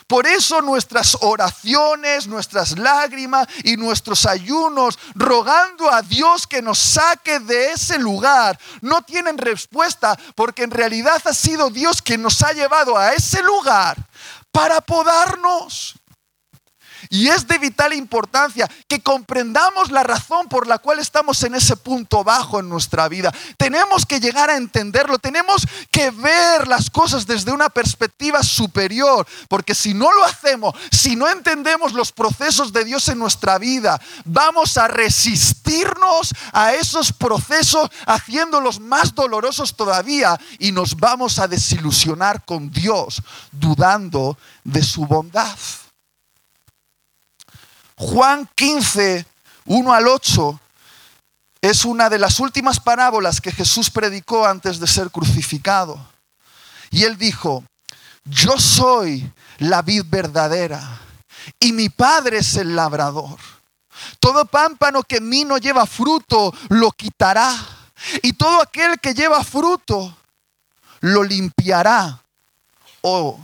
Por 0.07 0.25
eso 0.25 0.61
nuestras 0.61 1.17
oraciones, 1.19 2.27
nuestras 2.27 2.79
lágrimas 2.79 3.45
y 3.65 3.75
nuestros 3.75 4.25
ayunos 4.25 4.97
rogando 5.15 5.91
a 5.91 6.01
Dios 6.01 6.47
que 6.47 6.61
nos 6.61 6.79
saque 6.79 7.39
de 7.39 7.73
ese 7.73 7.99
lugar 7.99 8.57
no 8.81 9.01
tienen 9.01 9.37
respuesta 9.37 10.17
porque 10.33 10.63
en 10.63 10.71
realidad 10.71 11.21
ha 11.25 11.33
sido 11.33 11.69
Dios 11.69 12.01
quien 12.01 12.21
nos 12.21 12.41
ha 12.41 12.53
llevado 12.53 12.97
a 12.97 13.13
ese 13.13 13.43
lugar 13.43 13.97
para 14.49 14.79
podarnos. 14.79 15.95
Y 17.09 17.27
es 17.27 17.47
de 17.47 17.57
vital 17.57 17.93
importancia 17.93 18.69
que 18.87 19.01
comprendamos 19.01 19.91
la 19.91 20.03
razón 20.03 20.47
por 20.47 20.67
la 20.67 20.77
cual 20.77 20.99
estamos 20.99 21.41
en 21.43 21.55
ese 21.55 21.75
punto 21.77 22.23
bajo 22.23 22.59
en 22.59 22.69
nuestra 22.69 23.07
vida. 23.07 23.33
Tenemos 23.57 24.05
que 24.05 24.19
llegar 24.19 24.49
a 24.49 24.57
entenderlo, 24.57 25.19
tenemos 25.19 25.65
que 25.91 26.11
ver 26.11 26.67
las 26.67 26.89
cosas 26.89 27.25
desde 27.25 27.51
una 27.51 27.69
perspectiva 27.69 28.43
superior, 28.43 29.27
porque 29.47 29.75
si 29.75 29.93
no 29.93 30.11
lo 30.11 30.23
hacemos, 30.23 30.75
si 30.91 31.15
no 31.15 31.27
entendemos 31.29 31.93
los 31.93 32.11
procesos 32.11 32.73
de 32.73 32.85
Dios 32.85 33.07
en 33.09 33.19
nuestra 33.19 33.57
vida, 33.57 33.99
vamos 34.25 34.77
a 34.77 34.87
resistirnos 34.87 36.33
a 36.51 36.73
esos 36.73 37.13
procesos 37.13 37.89
haciéndolos 38.05 38.79
más 38.79 39.13
dolorosos 39.15 39.75
todavía 39.75 40.39
y 40.59 40.71
nos 40.71 40.95
vamos 40.95 41.39
a 41.39 41.47
desilusionar 41.47 42.45
con 42.45 42.69
Dios, 42.69 43.21
dudando 43.51 44.37
de 44.63 44.83
su 44.83 45.05
bondad. 45.05 45.57
Juan 47.97 48.47
15, 48.53 49.25
1 49.65 49.93
al 49.93 50.07
8, 50.07 50.59
es 51.61 51.83
una 51.83 52.09
de 52.09 52.19
las 52.19 52.39
últimas 52.39 52.79
parábolas 52.79 53.41
que 53.41 53.51
Jesús 53.51 53.89
predicó 53.89 54.45
antes 54.45 54.79
de 54.79 54.85
ser 54.85 55.09
crucificado. 55.09 55.99
Y 56.91 57.03
él 57.03 57.17
dijo, 57.17 57.63
yo 58.23 58.59
soy 58.59 59.29
la 59.57 59.81
vid 59.81 60.03
verdadera 60.05 61.01
y 61.59 61.71
mi 61.71 61.89
padre 61.89 62.37
es 62.37 62.55
el 62.55 62.75
labrador. 62.75 63.37
Todo 64.19 64.45
pámpano 64.45 65.01
que 65.01 65.17
en 65.17 65.27
mí 65.27 65.43
no 65.43 65.57
lleva 65.57 65.87
fruto 65.87 66.53
lo 66.69 66.91
quitará. 66.91 67.51
Y 68.21 68.33
todo 68.33 68.61
aquel 68.61 68.99
que 68.99 69.15
lleva 69.15 69.43
fruto 69.43 70.15
lo 70.99 71.23
limpiará. 71.23 72.21
O, 73.01 73.39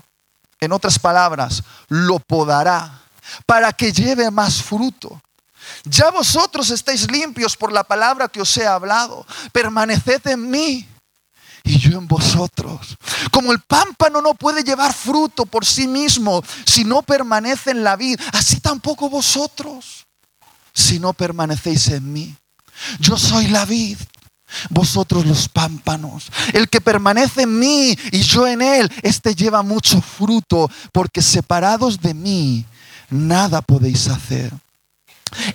en 0.60 0.72
otras 0.72 1.00
palabras, 1.00 1.64
lo 1.88 2.20
podará 2.20 3.03
para 3.46 3.72
que 3.74 3.92
lleve 3.92 4.30
más 4.32 4.62
fruto. 4.62 5.22
Ya 5.86 6.12
vosotros 6.12 6.70
estáis 6.70 7.10
limpios 7.10 7.56
por 7.56 7.72
la 7.72 7.84
palabra 7.84 8.28
que 8.28 8.42
os 8.42 8.58
he 8.58 8.66
hablado. 8.66 9.26
Permaneced 9.52 10.28
en 10.28 10.50
mí 10.50 10.88
y 11.64 11.80
yo 11.80 11.98
en 11.98 12.08
vosotros. 12.08 12.98
Como 13.32 13.52
el 13.52 13.60
pámpano 13.60 14.22
no 14.22 14.34
puede 14.34 14.64
llevar 14.64 14.94
fruto 14.94 15.46
por 15.46 15.66
sí 15.66 15.88
mismo 15.88 16.44
si 16.66 16.84
no 16.84 17.02
permanece 17.02 17.72
en 17.72 17.84
la 17.84 17.96
vid, 17.96 18.20
así 18.34 18.60
tampoco 18.60 19.10
vosotros 19.10 20.06
si 20.74 21.00
no 21.00 21.14
permanecéis 21.14 21.88
en 21.90 22.12
mí. 22.12 22.36
Yo 23.00 23.18
soy 23.18 23.48
la 23.48 23.66
vid, 23.66 23.98
vosotros 24.70 25.26
los 25.26 25.48
pámpanos. 25.48 26.32
El 26.52 26.68
que 26.68 26.82
permanece 26.82 27.44
en 27.44 27.60
mí 27.60 27.98
y 28.12 28.22
yo 28.22 28.48
en 28.48 28.62
él, 28.62 28.92
este 29.04 29.36
lleva 29.36 29.62
mucho 29.62 30.02
fruto, 30.02 30.70
porque 30.92 31.22
separados 31.22 32.02
de 32.02 32.14
mí 32.14 32.66
nada 33.14 33.62
podéis 33.62 34.08
hacer. 34.08 34.52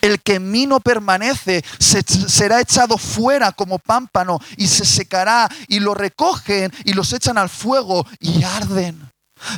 El 0.01 0.21
que 0.21 0.37
en 0.37 0.51
mí 0.51 0.67
no 0.67 0.81
permanece 0.81 1.65
será 1.79 2.61
echado 2.61 2.99
fuera 2.99 3.53
como 3.53 3.79
pámpano 3.79 4.41
y 4.57 4.67
se 4.67 4.85
secará 4.85 5.49
y 5.69 5.79
lo 5.81 5.95
recogen 5.95 6.73
y 6.85 6.93
los 6.93 7.13
echan 7.13 7.39
al 7.39 7.49
fuego 7.49 8.07
y 8.19 8.43
arden. 8.43 9.09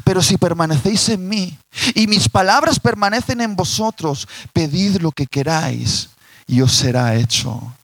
Pero 0.04 0.22
si 0.22 0.36
permanecéis 0.36 1.08
en 1.08 1.26
mí 1.26 1.56
y 1.94 2.06
mis 2.06 2.28
palabras 2.28 2.78
permanecen 2.78 3.40
en 3.40 3.56
vosotros, 3.56 4.28
pedid 4.52 5.00
lo 5.00 5.10
que 5.10 5.26
queráis 5.26 6.10
y 6.46 6.60
os 6.60 6.72
será 6.72 7.14
hecho. 7.14 7.74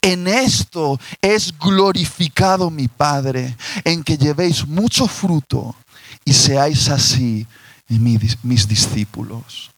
En 0.00 0.28
esto 0.28 0.98
es 1.20 1.56
glorificado 1.58 2.70
mi 2.70 2.88
Padre, 2.88 3.56
en 3.84 4.02
que 4.02 4.16
llevéis 4.16 4.66
mucho 4.66 5.06
fruto 5.06 5.74
y 6.24 6.32
seáis 6.32 6.88
así 6.88 7.46
mis 7.98 8.68
discípulos. 8.68 9.70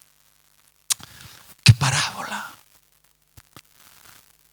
¡Qué 1.65 1.73
parábola! 1.75 2.53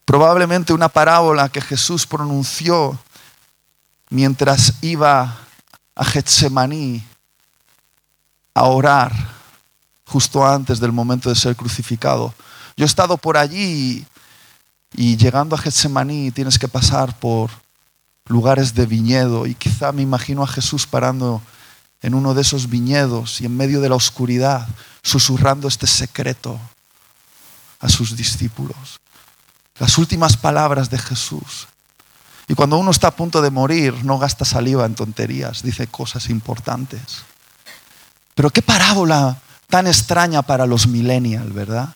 Probablemente 0.04 0.72
una 0.72 0.88
parábola 0.88 1.48
que 1.48 1.60
Jesús 1.60 2.06
pronunció 2.06 2.98
mientras 4.08 4.74
iba 4.82 5.38
a 5.94 6.04
Getsemaní 6.04 7.04
a 8.54 8.64
orar 8.64 9.12
justo 10.04 10.44
antes 10.44 10.80
del 10.80 10.90
momento 10.90 11.28
de 11.28 11.36
ser 11.36 11.54
crucificado. 11.54 12.34
Yo 12.76 12.84
he 12.84 12.86
estado 12.86 13.16
por 13.16 13.36
allí 13.36 14.04
y, 14.94 15.04
y 15.12 15.16
llegando 15.16 15.54
a 15.54 15.58
Getsemaní 15.58 16.32
tienes 16.32 16.58
que 16.58 16.66
pasar 16.66 17.16
por 17.18 17.50
lugares 18.26 18.74
de 18.74 18.86
viñedo 18.86 19.46
y 19.46 19.54
quizá 19.54 19.92
me 19.92 20.02
imagino 20.02 20.42
a 20.42 20.48
Jesús 20.48 20.86
parando 20.86 21.40
en 22.02 22.14
uno 22.14 22.34
de 22.34 22.42
esos 22.42 22.68
viñedos 22.68 23.40
y 23.40 23.46
en 23.46 23.56
medio 23.56 23.80
de 23.80 23.88
la 23.88 23.94
oscuridad, 23.94 24.68
susurrando 25.02 25.68
este 25.68 25.86
secreto 25.86 26.58
a 27.80 27.88
sus 27.88 28.16
discípulos. 28.16 29.00
Las 29.78 29.98
últimas 29.98 30.36
palabras 30.36 30.90
de 30.90 30.98
Jesús. 30.98 31.68
Y 32.48 32.54
cuando 32.54 32.78
uno 32.78 32.90
está 32.90 33.08
a 33.08 33.16
punto 33.16 33.42
de 33.42 33.50
morir, 33.50 34.04
no 34.04 34.18
gasta 34.18 34.44
saliva 34.44 34.84
en 34.84 34.94
tonterías, 34.94 35.62
dice 35.62 35.86
cosas 35.86 36.28
importantes. 36.30 37.22
Pero 38.34 38.50
qué 38.50 38.62
parábola 38.62 39.40
tan 39.68 39.86
extraña 39.86 40.42
para 40.42 40.66
los 40.66 40.86
millennials, 40.86 41.54
¿verdad? 41.54 41.94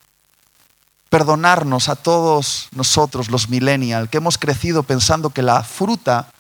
Perdonarnos 1.09 1.89
a 1.89 1.97
todos 1.97 2.69
nosotros, 2.73 3.31
los 3.31 3.49
millennials, 3.49 4.09
que 4.09 4.19
hemos 4.19 4.39
crecido 4.39 4.83
pensando 4.83 5.31
que 5.31 5.43
la 5.43 5.63
fruta 5.63 6.31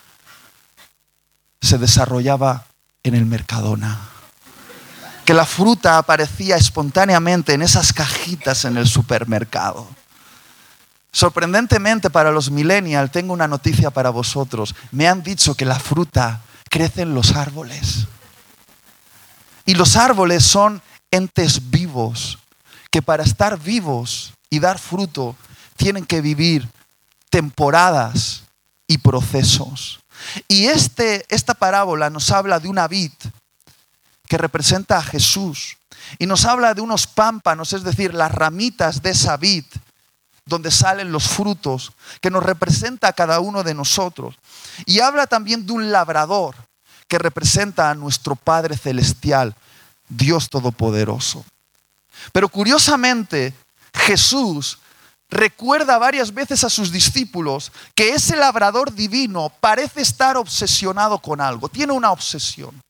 se 1.60 1.78
desarrollaba 1.78 2.66
en 3.04 3.14
el 3.14 3.26
Mercadona. 3.26 4.08
Que 5.24 5.34
la 5.34 5.46
fruta 5.46 5.98
aparecía 5.98 6.56
espontáneamente 6.56 7.54
en 7.54 7.62
esas 7.62 7.92
cajitas 7.92 8.64
en 8.64 8.76
el 8.76 8.88
supermercado. 8.88 9.86
Sorprendentemente 11.12 12.10
para 12.10 12.32
los 12.32 12.50
millennials, 12.50 13.12
tengo 13.12 13.32
una 13.32 13.46
noticia 13.46 13.90
para 13.90 14.10
vosotros. 14.10 14.74
Me 14.90 15.06
han 15.06 15.22
dicho 15.22 15.54
que 15.54 15.64
la 15.64 15.78
fruta 15.78 16.42
crece 16.68 17.02
en 17.02 17.14
los 17.14 17.36
árboles. 17.36 18.08
Y 19.64 19.74
los 19.74 19.96
árboles 19.96 20.44
son 20.44 20.82
entes 21.10 21.70
vivos, 21.70 22.38
que 22.90 23.00
para 23.00 23.22
estar 23.22 23.58
vivos 23.58 24.34
y 24.50 24.58
dar 24.58 24.78
fruto 24.78 25.36
tienen 25.76 26.04
que 26.04 26.20
vivir 26.20 26.68
temporadas 27.30 28.42
y 28.86 28.98
procesos. 28.98 30.03
Y 30.48 30.66
este, 30.66 31.24
esta 31.28 31.54
parábola 31.54 32.10
nos 32.10 32.30
habla 32.30 32.60
de 32.60 32.68
una 32.68 32.88
vid 32.88 33.12
que 34.26 34.38
representa 34.38 34.98
a 34.98 35.02
Jesús 35.02 35.76
y 36.18 36.26
nos 36.26 36.44
habla 36.44 36.74
de 36.74 36.80
unos 36.80 37.06
pámpanos, 37.06 37.72
es 37.72 37.82
decir, 37.82 38.14
las 38.14 38.32
ramitas 38.32 39.02
de 39.02 39.10
esa 39.10 39.36
vid 39.36 39.64
donde 40.46 40.70
salen 40.70 41.10
los 41.10 41.28
frutos, 41.28 41.92
que 42.20 42.30
nos 42.30 42.42
representa 42.42 43.08
a 43.08 43.12
cada 43.12 43.40
uno 43.40 43.62
de 43.62 43.74
nosotros. 43.74 44.34
Y 44.84 45.00
habla 45.00 45.26
también 45.26 45.66
de 45.66 45.72
un 45.72 45.90
labrador 45.90 46.54
que 47.08 47.18
representa 47.18 47.90
a 47.90 47.94
nuestro 47.94 48.36
Padre 48.36 48.76
Celestial, 48.76 49.54
Dios 50.08 50.50
Todopoderoso. 50.50 51.44
Pero 52.32 52.48
curiosamente, 52.48 53.54
Jesús 53.94 54.78
recuerda 55.34 55.98
varias 55.98 56.32
veces 56.32 56.64
a 56.64 56.70
sus 56.70 56.92
discípulos 56.92 57.72
que 57.94 58.10
ese 58.10 58.36
labrador 58.36 58.94
divino 58.94 59.52
parece 59.60 60.00
estar 60.00 60.36
obsesionado 60.36 61.18
con 61.18 61.40
algo, 61.40 61.68
tiene 61.68 61.92
una 61.92 62.12
obsesión. 62.12 62.80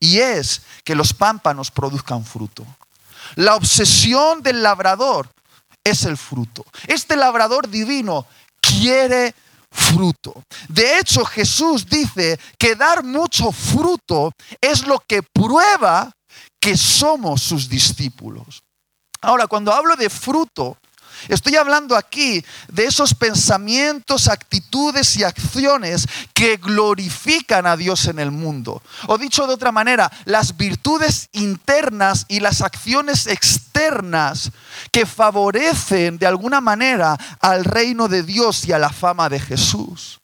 Y 0.00 0.18
es 0.18 0.62
que 0.84 0.94
los 0.94 1.14
pámpanos 1.14 1.70
produzcan 1.70 2.24
fruto. 2.24 2.66
La 3.36 3.54
obsesión 3.54 4.42
del 4.42 4.62
labrador 4.62 5.30
es 5.84 6.04
el 6.04 6.16
fruto. 6.16 6.64
Este 6.86 7.16
labrador 7.16 7.68
divino 7.68 8.26
quiere 8.60 9.34
fruto. 9.70 10.42
De 10.68 10.98
hecho, 10.98 11.24
Jesús 11.24 11.86
dice 11.86 12.40
que 12.58 12.74
dar 12.74 13.04
mucho 13.04 13.52
fruto 13.52 14.32
es 14.60 14.86
lo 14.86 14.98
que 15.06 15.22
prueba 15.22 16.10
que 16.60 16.76
somos 16.76 17.42
sus 17.42 17.68
discípulos. 17.68 18.62
Ahora, 19.20 19.46
cuando 19.46 19.72
hablo 19.72 19.94
de 19.96 20.10
fruto, 20.10 20.78
Estoy 21.28 21.56
hablando 21.56 21.96
aquí 21.96 22.44
de 22.68 22.84
esos 22.84 23.14
pensamientos, 23.14 24.28
actitudes 24.28 25.16
y 25.16 25.24
acciones 25.24 26.06
que 26.34 26.56
glorifican 26.56 27.66
a 27.66 27.76
Dios 27.76 28.06
en 28.06 28.18
el 28.18 28.30
mundo. 28.30 28.82
O 29.06 29.18
dicho 29.18 29.46
de 29.46 29.54
otra 29.54 29.72
manera, 29.72 30.10
las 30.24 30.56
virtudes 30.56 31.28
internas 31.32 32.26
y 32.28 32.40
las 32.40 32.60
acciones 32.60 33.26
externas 33.26 34.50
que 34.92 35.06
favorecen 35.06 36.18
de 36.18 36.26
alguna 36.26 36.60
manera 36.60 37.18
al 37.40 37.64
reino 37.64 38.08
de 38.08 38.22
Dios 38.22 38.64
y 38.66 38.72
a 38.72 38.78
la 38.78 38.90
fama 38.90 39.28
de 39.28 39.40
Jesús. 39.40 40.19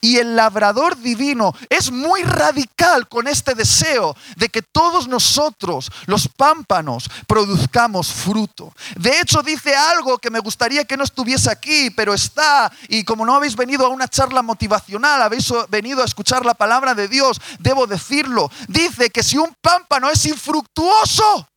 Y 0.00 0.16
el 0.18 0.36
labrador 0.36 0.96
divino 0.98 1.54
es 1.68 1.90
muy 1.90 2.22
radical 2.22 3.08
con 3.08 3.26
este 3.26 3.54
deseo 3.54 4.16
de 4.36 4.48
que 4.48 4.62
todos 4.62 5.08
nosotros, 5.08 5.90
los 6.06 6.28
pámpanos, 6.28 7.10
produzcamos 7.26 8.12
fruto. 8.12 8.72
De 8.96 9.20
hecho, 9.20 9.42
dice 9.42 9.74
algo 9.74 10.18
que 10.18 10.30
me 10.30 10.40
gustaría 10.40 10.84
que 10.84 10.96
no 10.96 11.04
estuviese 11.04 11.50
aquí, 11.50 11.90
pero 11.90 12.14
está. 12.14 12.70
Y 12.88 13.04
como 13.04 13.24
no 13.24 13.34
habéis 13.34 13.56
venido 13.56 13.86
a 13.86 13.90
una 13.90 14.08
charla 14.08 14.42
motivacional, 14.42 15.22
habéis 15.22 15.52
venido 15.68 16.02
a 16.02 16.06
escuchar 16.06 16.44
la 16.44 16.54
palabra 16.54 16.94
de 16.94 17.08
Dios, 17.08 17.40
debo 17.58 17.86
decirlo. 17.86 18.50
Dice 18.68 19.10
que 19.10 19.22
si 19.22 19.38
un 19.38 19.54
pámpano 19.60 20.10
es 20.10 20.24
infructuoso, 20.26 21.48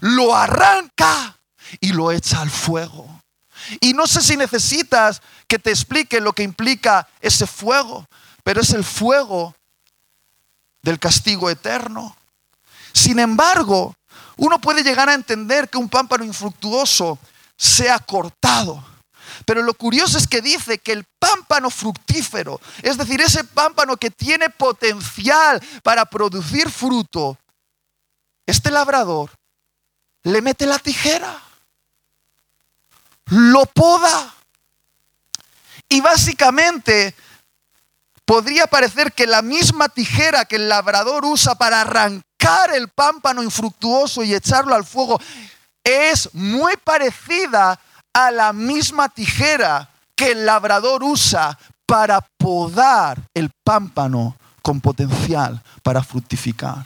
lo 0.00 0.34
arranca 0.34 1.38
y 1.80 1.92
lo 1.92 2.10
echa 2.12 2.40
al 2.40 2.50
fuego. 2.50 3.20
Y 3.80 3.92
no 3.92 4.06
sé 4.06 4.22
si 4.22 4.36
necesitas 4.36 5.22
que 5.46 5.58
te 5.58 5.70
explique 5.70 6.20
lo 6.20 6.32
que 6.32 6.42
implica 6.42 7.08
ese 7.20 7.46
fuego, 7.46 8.06
pero 8.42 8.60
es 8.60 8.70
el 8.70 8.84
fuego 8.84 9.54
del 10.82 10.98
castigo 10.98 11.50
eterno. 11.50 12.16
Sin 12.92 13.18
embargo, 13.18 13.94
uno 14.36 14.60
puede 14.60 14.82
llegar 14.82 15.08
a 15.08 15.14
entender 15.14 15.68
que 15.68 15.78
un 15.78 15.88
pámpano 15.88 16.24
infructuoso 16.24 17.18
sea 17.56 17.98
cortado. 17.98 18.82
Pero 19.44 19.62
lo 19.62 19.74
curioso 19.74 20.18
es 20.18 20.26
que 20.26 20.40
dice 20.40 20.78
que 20.78 20.92
el 20.92 21.04
pámpano 21.18 21.70
fructífero, 21.70 22.60
es 22.82 22.96
decir, 22.96 23.20
ese 23.20 23.44
pámpano 23.44 23.96
que 23.96 24.10
tiene 24.10 24.50
potencial 24.50 25.62
para 25.82 26.04
producir 26.04 26.70
fruto, 26.70 27.38
este 28.46 28.70
labrador 28.70 29.30
le 30.22 30.42
mete 30.42 30.66
la 30.66 30.78
tijera 30.78 31.40
lo 33.30 33.66
poda. 33.66 34.34
Y 35.88 36.00
básicamente 36.00 37.14
podría 38.24 38.66
parecer 38.66 39.12
que 39.12 39.26
la 39.26 39.42
misma 39.42 39.88
tijera 39.88 40.44
que 40.44 40.56
el 40.56 40.68
labrador 40.68 41.24
usa 41.24 41.54
para 41.56 41.80
arrancar 41.80 42.72
el 42.74 42.88
pámpano 42.88 43.42
infructuoso 43.42 44.22
y 44.22 44.34
echarlo 44.34 44.74
al 44.74 44.84
fuego 44.84 45.20
es 45.82 46.32
muy 46.34 46.76
parecida 46.76 47.80
a 48.12 48.30
la 48.30 48.52
misma 48.52 49.08
tijera 49.08 49.88
que 50.14 50.32
el 50.32 50.46
labrador 50.46 51.02
usa 51.02 51.58
para 51.86 52.20
podar 52.36 53.20
el 53.34 53.50
pámpano 53.64 54.36
con 54.62 54.80
potencial 54.80 55.60
para 55.82 56.02
fructificar. 56.02 56.84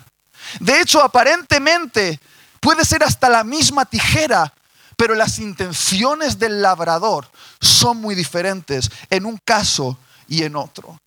De 0.61 0.80
hecho, 0.80 1.02
aparentemente 1.02 2.18
puede 2.61 2.85
ser 2.85 3.02
hasta 3.02 3.28
la 3.28 3.44
misma 3.44 3.85
tijera 3.85 4.52
pero 4.96 5.14
las 5.14 5.38
intenciones 5.38 6.38
del 6.38 6.62
labrador 6.62 7.28
son 7.61 7.98
muy 7.98 8.14
diferentes 8.14 8.90
en 9.11 9.26
un 9.26 9.38
caso 9.44 9.98
y 10.28 10.42
en 10.42 10.57
otro. 10.57 10.98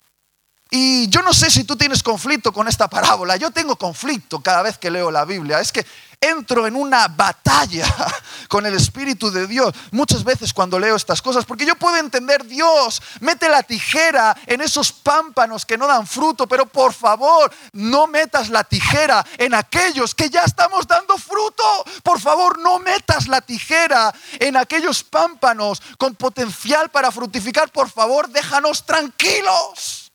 Y 0.70 1.08
yo 1.08 1.22
no 1.22 1.32
sé 1.32 1.50
si 1.50 1.64
tú 1.64 1.76
tienes 1.76 2.02
conflicto 2.02 2.52
con 2.52 2.68
esta 2.68 2.88
parábola. 2.88 3.36
Yo 3.36 3.50
tengo 3.50 3.76
conflicto 3.76 4.40
cada 4.40 4.62
vez 4.62 4.76
que 4.76 4.90
leo 4.90 5.10
la 5.10 5.24
Biblia. 5.24 5.60
Es 5.60 5.72
que 5.72 5.86
entro 6.20 6.66
en 6.66 6.74
una 6.74 7.08
batalla 7.08 7.86
con 8.48 8.66
el 8.66 8.74
Espíritu 8.74 9.30
de 9.30 9.46
Dios 9.46 9.72
muchas 9.92 10.24
veces 10.24 10.52
cuando 10.52 10.78
leo 10.78 10.96
estas 10.96 11.22
cosas, 11.22 11.44
porque 11.44 11.64
yo 11.64 11.76
puedo 11.76 11.96
entender, 11.96 12.44
Dios, 12.44 13.00
mete 13.20 13.48
la 13.48 13.62
tijera 13.62 14.36
en 14.46 14.60
esos 14.60 14.92
pámpanos 14.92 15.64
que 15.64 15.78
no 15.78 15.86
dan 15.86 16.06
fruto, 16.06 16.46
pero 16.46 16.66
por 16.66 16.92
favor, 16.92 17.52
no 17.72 18.06
metas 18.06 18.50
la 18.50 18.64
tijera 18.64 19.24
en 19.38 19.54
aquellos 19.54 20.14
que 20.14 20.28
ya 20.28 20.42
estamos 20.42 20.86
dando 20.86 21.16
fruto. 21.16 21.64
Por 22.02 22.20
favor, 22.20 22.58
no 22.58 22.78
metas 22.78 23.28
la 23.28 23.40
tijera 23.40 24.12
en 24.38 24.56
aquellos 24.56 25.04
pámpanos 25.04 25.80
con 25.96 26.14
potencial 26.14 26.90
para 26.90 27.10
fructificar. 27.10 27.70
Por 27.70 27.88
favor, 27.90 28.28
déjanos 28.28 28.84
tranquilos. 28.84 30.07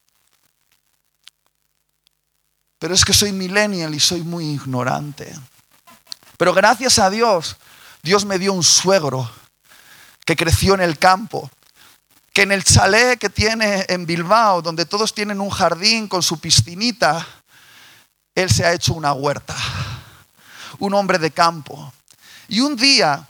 Pero 2.84 2.96
es 2.96 3.06
que 3.06 3.13
soy 3.13 3.32
millennial 3.32 3.96
y 3.96 4.00
soy 4.02 4.24
muy 4.24 4.43
ignorante. 4.43 5.34
Pero 6.36 6.54
gracias 6.54 7.00
a 7.00 7.10
Dios, 7.10 7.56
Dios 8.02 8.26
me 8.26 8.38
dio 8.38 8.52
un 8.52 8.62
suegro 8.62 9.32
que 10.26 10.36
creció 10.36 10.74
en 10.74 10.82
el 10.82 11.00
campo, 11.00 11.50
que 12.34 12.41
en 12.41 12.52
el 12.52 12.65
chalet 12.65 13.17
que 13.17 13.30
tiene 13.30 13.86
en 13.88 14.06
Bilbao, 14.06 14.62
donde 14.62 14.86
todos 14.86 15.13
tienen 15.13 15.39
un 15.39 15.50
jardín 15.50 16.10
con 16.10 16.22
su 16.22 16.41
piscinita, 16.41 17.26
él 18.36 18.50
se 18.50 18.65
ha 18.65 18.74
hecho 18.74 18.93
una 18.96 19.13
huerta, 19.13 19.56
un 20.80 20.93
hombre 20.93 21.19
de 21.19 21.32
campo. 21.32 21.93
Y 22.50 22.60
un 22.60 22.76
día, 22.76 23.26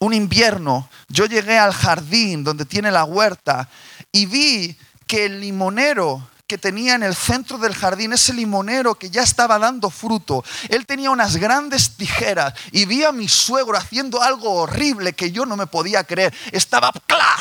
un 0.00 0.12
invierno, 0.12 0.90
yo 1.08 1.24
llegué 1.24 1.58
al 1.58 1.72
jardín 1.72 2.44
donde 2.44 2.66
tiene 2.66 2.90
la 2.90 3.04
huerta 3.04 3.70
y 4.12 4.26
vi 4.26 4.76
que 5.06 5.24
el 5.24 5.40
limonero 5.40 6.28
que 6.46 6.58
tenía 6.58 6.94
en 6.94 7.02
el 7.02 7.14
centro 7.14 7.58
del 7.58 7.74
jardín, 7.74 8.12
ese 8.12 8.32
limonero 8.32 8.94
que 8.94 9.10
ya 9.10 9.22
estaba 9.22 9.58
dando 9.58 9.90
fruto, 9.90 10.44
él 10.68 10.86
tenía 10.86 11.10
unas 11.10 11.36
grandes 11.36 11.96
tijeras 11.96 12.54
y 12.70 12.84
vi 12.84 13.02
a 13.02 13.10
mi 13.10 13.28
suegro 13.28 13.76
haciendo 13.76 14.22
algo 14.22 14.52
horrible 14.52 15.12
que 15.12 15.32
yo 15.32 15.44
no 15.44 15.56
me 15.56 15.66
podía 15.66 16.04
creer. 16.04 16.32
Estaba 16.52 16.92
cla, 17.06 17.36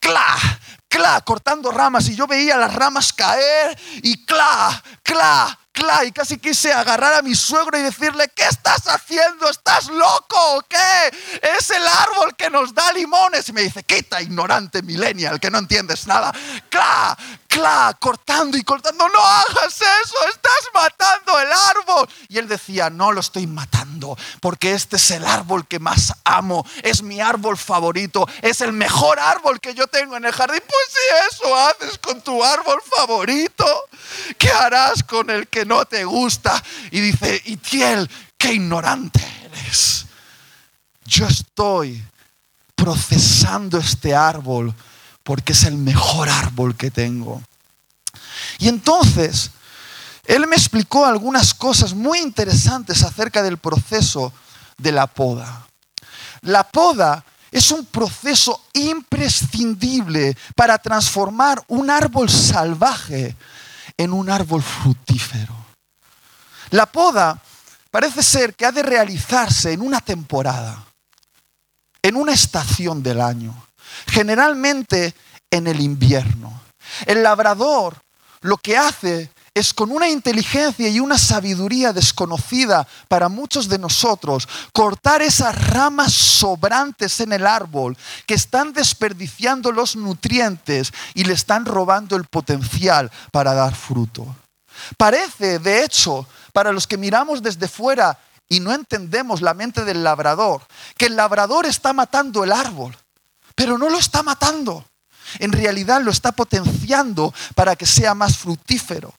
cla, 0.00 0.36
cla, 0.88 1.20
cortando 1.20 1.70
ramas 1.70 2.08
y 2.08 2.16
yo 2.16 2.26
veía 2.26 2.56
las 2.56 2.74
ramas 2.74 3.12
caer 3.12 3.78
y 4.02 4.24
cla, 4.24 4.82
cla, 5.02 5.58
y 6.04 6.12
casi 6.12 6.38
quise 6.38 6.72
agarrar 6.72 7.14
a 7.14 7.22
mi 7.22 7.34
suegro 7.34 7.78
y 7.78 7.82
decirle, 7.82 8.30
¿qué 8.34 8.44
estás 8.44 8.86
haciendo? 8.88 9.48
¿Estás 9.48 9.86
loco 9.88 10.64
qué? 10.68 11.48
Es 11.56 11.70
el 11.70 11.86
árbol 11.86 12.36
que 12.36 12.50
nos 12.50 12.74
da 12.74 12.92
limones. 12.92 13.48
Y 13.48 13.52
me 13.52 13.62
dice, 13.62 13.82
quita, 13.84 14.20
ignorante 14.20 14.82
millennial, 14.82 15.38
que 15.38 15.50
no 15.50 15.58
entiendes 15.58 16.06
nada. 16.06 16.32
¡Cla! 16.68 17.16
¡Cla! 17.46 17.96
Cortando 17.98 18.56
y 18.56 18.62
cortando. 18.62 19.08
No 19.08 19.20
hagas 19.20 19.74
eso, 19.74 20.28
estás 20.28 20.68
matando 20.74 21.40
el 21.40 21.52
árbol. 21.52 22.08
Él 22.38 22.48
decía, 22.48 22.90
no 22.90 23.12
lo 23.12 23.20
estoy 23.20 23.46
matando, 23.46 24.16
porque 24.40 24.72
este 24.72 24.96
es 24.96 25.10
el 25.10 25.24
árbol 25.24 25.66
que 25.66 25.78
más 25.78 26.14
amo. 26.24 26.66
Es 26.82 27.02
mi 27.02 27.20
árbol 27.20 27.56
favorito. 27.56 28.26
Es 28.42 28.60
el 28.60 28.72
mejor 28.72 29.18
árbol 29.18 29.60
que 29.60 29.74
yo 29.74 29.86
tengo 29.86 30.16
en 30.16 30.24
el 30.24 30.32
jardín. 30.32 30.62
Pues 30.66 30.86
si 30.90 31.36
eso 31.36 31.56
haces 31.56 31.98
con 31.98 32.20
tu 32.22 32.42
árbol 32.42 32.80
favorito, 32.96 33.66
¿qué 34.38 34.50
harás 34.50 35.02
con 35.02 35.30
el 35.30 35.48
que 35.48 35.64
no 35.64 35.84
te 35.84 36.04
gusta. 36.04 36.62
Y 36.90 37.00
dice, 37.00 37.40
Itiel, 37.46 38.08
qué 38.36 38.54
ignorante 38.54 39.24
eres. 39.44 40.06
Yo 41.04 41.26
estoy 41.26 42.02
procesando 42.74 43.78
este 43.78 44.14
árbol 44.14 44.74
porque 45.22 45.52
es 45.52 45.64
el 45.64 45.76
mejor 45.76 46.28
árbol 46.28 46.76
que 46.76 46.90
tengo. 46.90 47.42
Y 48.58 48.68
entonces, 48.68 49.50
él 50.28 50.46
me 50.46 50.56
explicó 50.56 51.06
algunas 51.06 51.54
cosas 51.54 51.94
muy 51.94 52.18
interesantes 52.18 53.02
acerca 53.02 53.42
del 53.42 53.56
proceso 53.56 54.30
de 54.76 54.92
la 54.92 55.06
poda. 55.06 55.66
La 56.42 56.64
poda 56.64 57.24
es 57.50 57.70
un 57.70 57.86
proceso 57.86 58.62
imprescindible 58.74 60.36
para 60.54 60.76
transformar 60.76 61.64
un 61.68 61.88
árbol 61.88 62.28
salvaje 62.28 63.34
en 63.96 64.12
un 64.12 64.28
árbol 64.28 64.62
fructífero. 64.62 65.54
La 66.70 66.84
poda 66.84 67.40
parece 67.90 68.22
ser 68.22 68.54
que 68.54 68.66
ha 68.66 68.72
de 68.72 68.82
realizarse 68.82 69.72
en 69.72 69.80
una 69.80 70.02
temporada, 70.02 70.84
en 72.02 72.16
una 72.16 72.34
estación 72.34 73.02
del 73.02 73.22
año, 73.22 73.54
generalmente 74.06 75.14
en 75.50 75.68
el 75.68 75.80
invierno. 75.80 76.60
El 77.06 77.22
labrador 77.22 77.96
lo 78.42 78.58
que 78.58 78.76
hace 78.76 79.30
es 79.58 79.74
con 79.74 79.90
una 79.90 80.08
inteligencia 80.08 80.88
y 80.88 81.00
una 81.00 81.18
sabiduría 81.18 81.92
desconocida 81.92 82.86
para 83.08 83.28
muchos 83.28 83.68
de 83.68 83.78
nosotros, 83.78 84.48
cortar 84.72 85.22
esas 85.22 85.54
ramas 85.68 86.12
sobrantes 86.12 87.20
en 87.20 87.32
el 87.32 87.46
árbol 87.46 87.96
que 88.26 88.34
están 88.34 88.72
desperdiciando 88.72 89.72
los 89.72 89.96
nutrientes 89.96 90.92
y 91.14 91.24
le 91.24 91.34
están 91.34 91.64
robando 91.64 92.16
el 92.16 92.24
potencial 92.24 93.10
para 93.32 93.54
dar 93.54 93.74
fruto. 93.74 94.26
Parece, 94.96 95.58
de 95.58 95.84
hecho, 95.84 96.26
para 96.52 96.72
los 96.72 96.86
que 96.86 96.96
miramos 96.96 97.42
desde 97.42 97.68
fuera, 97.68 98.18
y 98.48 98.60
no 98.60 98.72
entendemos 98.72 99.42
la 99.42 99.54
mente 99.54 99.84
del 99.84 100.02
labrador, 100.02 100.62
que 100.96 101.06
el 101.06 101.16
labrador 101.16 101.66
está 101.66 101.92
matando 101.92 102.44
el 102.44 102.52
árbol, 102.52 102.96
pero 103.54 103.76
no 103.76 103.90
lo 103.90 103.98
está 103.98 104.22
matando. 104.22 104.84
En 105.38 105.52
realidad 105.52 106.00
lo 106.02 106.10
está 106.10 106.32
potenciando 106.32 107.34
para 107.54 107.76
que 107.76 107.84
sea 107.84 108.14
más 108.14 108.38
fructífero. 108.38 109.12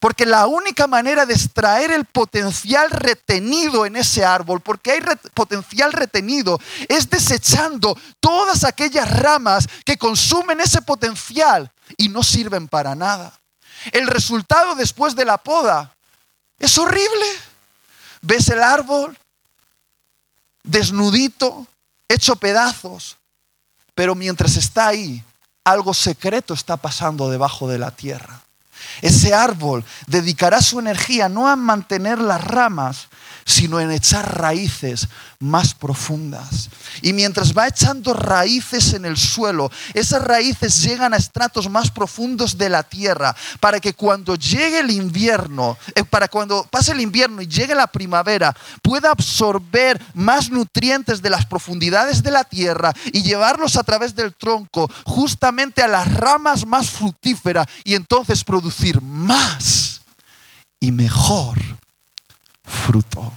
Porque 0.00 0.26
la 0.26 0.46
única 0.46 0.86
manera 0.86 1.26
de 1.26 1.34
extraer 1.34 1.90
el 1.90 2.04
potencial 2.04 2.90
retenido 2.90 3.86
en 3.86 3.96
ese 3.96 4.24
árbol, 4.24 4.60
porque 4.60 4.92
hay 4.92 5.00
potencial 5.34 5.92
retenido, 5.92 6.60
es 6.88 7.08
desechando 7.08 7.96
todas 8.20 8.64
aquellas 8.64 9.10
ramas 9.10 9.68
que 9.84 9.96
consumen 9.96 10.60
ese 10.60 10.82
potencial 10.82 11.70
y 11.96 12.08
no 12.08 12.22
sirven 12.22 12.68
para 12.68 12.94
nada. 12.94 13.38
El 13.92 14.06
resultado 14.06 14.74
después 14.74 15.14
de 15.14 15.24
la 15.24 15.38
poda 15.38 15.94
es 16.58 16.76
horrible. 16.78 17.26
Ves 18.22 18.48
el 18.48 18.62
árbol 18.62 19.16
desnudito, 20.66 21.66
hecho 22.08 22.36
pedazos, 22.36 23.16
pero 23.94 24.14
mientras 24.14 24.56
está 24.56 24.88
ahí, 24.88 25.24
algo 25.64 25.94
secreto 25.94 26.54
está 26.54 26.76
pasando 26.76 27.30
debajo 27.30 27.68
de 27.68 27.78
la 27.78 27.90
tierra. 27.90 28.42
Ese 29.02 29.34
árbol 29.34 29.84
dedicará 30.06 30.60
su 30.60 30.78
energía 30.80 31.28
no 31.28 31.48
a 31.48 31.56
mantener 31.56 32.18
las 32.18 32.42
ramas, 32.42 33.08
sino 33.46 33.78
en 33.78 33.92
echar 33.92 34.38
raíces 34.38 35.08
más 35.38 35.72
profundas. 35.72 36.68
Y 37.00 37.12
mientras 37.12 37.56
va 37.56 37.68
echando 37.68 38.12
raíces 38.12 38.92
en 38.92 39.04
el 39.04 39.16
suelo, 39.16 39.70
esas 39.94 40.22
raíces 40.22 40.82
llegan 40.82 41.14
a 41.14 41.16
estratos 41.16 41.70
más 41.70 41.90
profundos 41.90 42.58
de 42.58 42.68
la 42.68 42.82
tierra, 42.82 43.34
para 43.60 43.78
que 43.78 43.94
cuando 43.94 44.34
llegue 44.34 44.80
el 44.80 44.90
invierno, 44.90 45.78
eh, 45.94 46.02
para 46.02 46.26
cuando 46.26 46.64
pase 46.64 46.90
el 46.90 47.00
invierno 47.00 47.40
y 47.40 47.46
llegue 47.46 47.74
la 47.74 47.86
primavera, 47.86 48.54
pueda 48.82 49.12
absorber 49.12 50.04
más 50.12 50.50
nutrientes 50.50 51.22
de 51.22 51.30
las 51.30 51.46
profundidades 51.46 52.24
de 52.24 52.32
la 52.32 52.42
tierra 52.42 52.92
y 53.12 53.22
llevarlos 53.22 53.76
a 53.76 53.84
través 53.84 54.16
del 54.16 54.34
tronco 54.34 54.90
justamente 55.04 55.82
a 55.82 55.88
las 55.88 56.12
ramas 56.12 56.66
más 56.66 56.90
fructíferas 56.90 57.68
y 57.84 57.94
entonces 57.94 58.42
producir 58.42 59.00
más 59.00 60.00
y 60.80 60.90
mejor 60.90 61.58
fruto. 62.66 63.32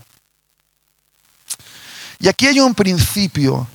Y 2.20 2.28
aquí 2.28 2.48
hay 2.48 2.60
un 2.60 2.76
principio 2.76 3.68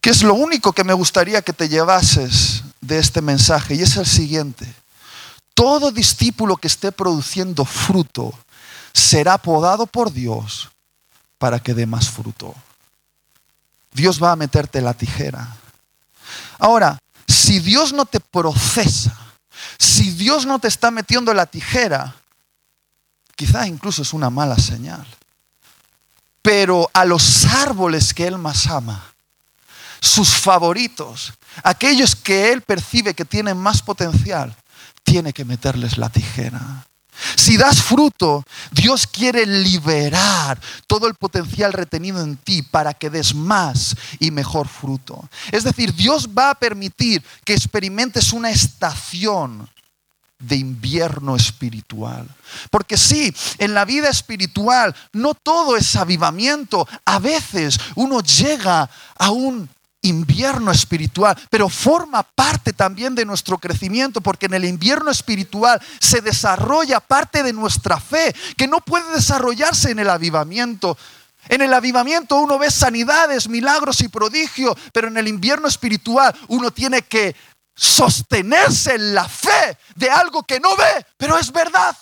que 0.00 0.10
es 0.10 0.22
lo 0.22 0.34
único 0.34 0.72
que 0.72 0.84
me 0.84 0.94
gustaría 0.94 1.42
que 1.42 1.52
te 1.52 1.68
llevases 1.68 2.62
de 2.80 2.98
este 2.98 3.20
mensaje 3.20 3.74
y 3.74 3.82
es 3.82 3.96
el 3.96 4.06
siguiente. 4.06 4.72
Todo 5.54 5.90
discípulo 5.90 6.56
que 6.56 6.68
esté 6.68 6.92
produciendo 6.92 7.64
fruto 7.64 8.32
será 8.92 9.36
podado 9.38 9.86
por 9.86 10.12
Dios 10.12 10.70
para 11.38 11.58
que 11.58 11.74
dé 11.74 11.86
más 11.86 12.08
fruto. 12.08 12.54
Dios 13.92 14.22
va 14.22 14.32
a 14.32 14.36
meterte 14.36 14.80
la 14.80 14.94
tijera. 14.94 15.56
Ahora, 16.58 16.98
si 17.26 17.58
Dios 17.58 17.92
no 17.92 18.06
te 18.06 18.20
procesa, 18.20 19.16
si 19.78 20.10
Dios 20.12 20.46
no 20.46 20.58
te 20.58 20.68
está 20.68 20.90
metiendo 20.90 21.34
la 21.34 21.46
tijera, 21.46 22.16
Quizás 23.40 23.66
incluso 23.68 24.02
es 24.02 24.12
una 24.12 24.28
mala 24.28 24.58
señal. 24.58 25.06
Pero 26.42 26.90
a 26.92 27.06
los 27.06 27.46
árboles 27.46 28.12
que 28.12 28.26
Él 28.26 28.36
más 28.36 28.66
ama, 28.66 29.14
sus 29.98 30.28
favoritos, 30.28 31.32
aquellos 31.64 32.14
que 32.14 32.52
Él 32.52 32.60
percibe 32.60 33.14
que 33.14 33.24
tienen 33.24 33.56
más 33.56 33.80
potencial, 33.80 34.54
tiene 35.02 35.32
que 35.32 35.46
meterles 35.46 35.96
la 35.96 36.10
tijera. 36.10 36.86
Si 37.34 37.56
das 37.56 37.80
fruto, 37.80 38.44
Dios 38.72 39.06
quiere 39.06 39.46
liberar 39.46 40.60
todo 40.86 41.08
el 41.08 41.14
potencial 41.14 41.72
retenido 41.72 42.22
en 42.22 42.36
ti 42.36 42.60
para 42.60 42.92
que 42.92 43.08
des 43.08 43.34
más 43.34 43.96
y 44.18 44.30
mejor 44.30 44.68
fruto. 44.68 45.30
Es 45.50 45.64
decir, 45.64 45.94
Dios 45.94 46.28
va 46.28 46.50
a 46.50 46.54
permitir 46.56 47.24
que 47.46 47.54
experimentes 47.54 48.34
una 48.34 48.50
estación 48.50 49.66
de 50.40 50.56
invierno 50.56 51.36
espiritual. 51.36 52.26
Porque 52.70 52.96
sí, 52.96 53.32
en 53.58 53.74
la 53.74 53.84
vida 53.84 54.08
espiritual 54.08 54.94
no 55.12 55.34
todo 55.34 55.76
es 55.76 55.94
avivamiento. 55.96 56.88
A 57.04 57.18
veces 57.18 57.78
uno 57.94 58.20
llega 58.22 58.90
a 59.16 59.30
un 59.30 59.68
invierno 60.02 60.70
espiritual, 60.70 61.36
pero 61.50 61.68
forma 61.68 62.22
parte 62.22 62.72
también 62.72 63.14
de 63.14 63.26
nuestro 63.26 63.58
crecimiento, 63.58 64.20
porque 64.20 64.46
en 64.46 64.54
el 64.54 64.64
invierno 64.64 65.10
espiritual 65.10 65.80
se 66.00 66.22
desarrolla 66.22 67.00
parte 67.00 67.42
de 67.42 67.52
nuestra 67.52 68.00
fe, 68.00 68.34
que 68.56 68.66
no 68.66 68.80
puede 68.80 69.12
desarrollarse 69.12 69.90
en 69.90 69.98
el 69.98 70.08
avivamiento. 70.08 70.96
En 71.48 71.62
el 71.62 71.72
avivamiento 71.72 72.36
uno 72.36 72.58
ve 72.58 72.70
sanidades, 72.70 73.48
milagros 73.48 74.00
y 74.02 74.08
prodigios, 74.08 74.76
pero 74.92 75.08
en 75.08 75.16
el 75.16 75.26
invierno 75.26 75.68
espiritual 75.68 76.34
uno 76.48 76.70
tiene 76.70 77.02
que 77.02 77.34
sostenerse 77.80 78.94
en 78.94 79.14
la 79.14 79.26
fe 79.26 79.78
de 79.94 80.10
algo 80.10 80.42
que 80.42 80.60
no 80.60 80.76
ve, 80.76 81.06
pero 81.16 81.38
es 81.38 81.50
verdad. 81.50 81.96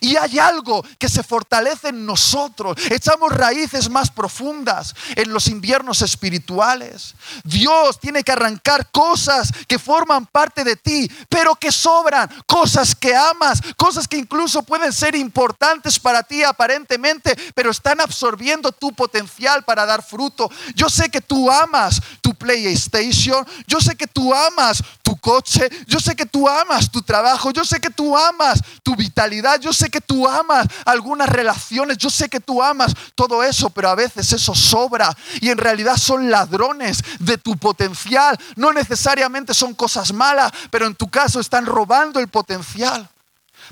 Y 0.00 0.16
hay 0.16 0.38
algo 0.38 0.84
que 0.98 1.08
se 1.08 1.22
fortalece 1.22 1.88
en 1.88 2.06
nosotros. 2.06 2.76
Echamos 2.90 3.32
raíces 3.32 3.88
más 3.88 4.10
profundas 4.10 4.94
en 5.16 5.32
los 5.32 5.48
inviernos 5.48 6.02
espirituales. 6.02 7.14
Dios 7.44 8.00
tiene 8.00 8.22
que 8.22 8.32
arrancar 8.32 8.90
cosas 8.90 9.50
que 9.66 9.78
forman 9.78 10.26
parte 10.26 10.64
de 10.64 10.76
ti, 10.76 11.10
pero 11.28 11.54
que 11.54 11.72
sobran. 11.72 12.28
Cosas 12.46 12.94
que 12.94 13.14
amas, 13.14 13.60
cosas 13.76 14.08
que 14.08 14.16
incluso 14.16 14.62
pueden 14.62 14.92
ser 14.92 15.14
importantes 15.14 15.98
para 15.98 16.22
ti 16.22 16.42
aparentemente, 16.42 17.36
pero 17.54 17.70
están 17.70 18.00
absorbiendo 18.00 18.72
tu 18.72 18.92
potencial 18.92 19.64
para 19.64 19.86
dar 19.86 20.02
fruto. 20.02 20.50
Yo 20.74 20.88
sé 20.88 21.10
que 21.10 21.20
tú 21.20 21.50
amas 21.50 22.00
tu 22.20 22.34
PlayStation. 22.34 23.46
Yo 23.66 23.80
sé 23.80 23.96
que 23.96 24.06
tú 24.06 24.34
amas 24.34 24.82
tu 25.02 25.16
coche. 25.16 25.68
Yo 25.86 26.00
sé 26.00 26.14
que 26.16 26.26
tú 26.26 26.48
amas 26.48 26.90
tu 26.90 27.02
trabajo. 27.02 27.50
Yo 27.50 27.64
sé 27.64 27.80
que 27.80 27.90
tú 27.90 28.16
amas 28.16 28.60
tu 28.82 28.96
vitalidad. 28.96 29.60
Yo 29.60 29.72
que 29.90 30.00
tú 30.00 30.28
amas 30.28 30.66
algunas 30.84 31.28
relaciones, 31.28 31.98
yo 31.98 32.10
sé 32.10 32.28
que 32.28 32.40
tú 32.40 32.62
amas 32.62 32.94
todo 33.14 33.42
eso, 33.42 33.70
pero 33.70 33.88
a 33.88 33.94
veces 33.94 34.32
eso 34.32 34.54
sobra 34.54 35.16
y 35.40 35.50
en 35.50 35.58
realidad 35.58 35.96
son 35.96 36.30
ladrones 36.30 37.02
de 37.18 37.38
tu 37.38 37.56
potencial. 37.56 38.38
No 38.56 38.72
necesariamente 38.72 39.54
son 39.54 39.74
cosas 39.74 40.12
malas, 40.12 40.52
pero 40.70 40.86
en 40.86 40.94
tu 40.94 41.08
caso 41.08 41.40
están 41.40 41.66
robando 41.66 42.20
el 42.20 42.28
potencial. 42.28 43.08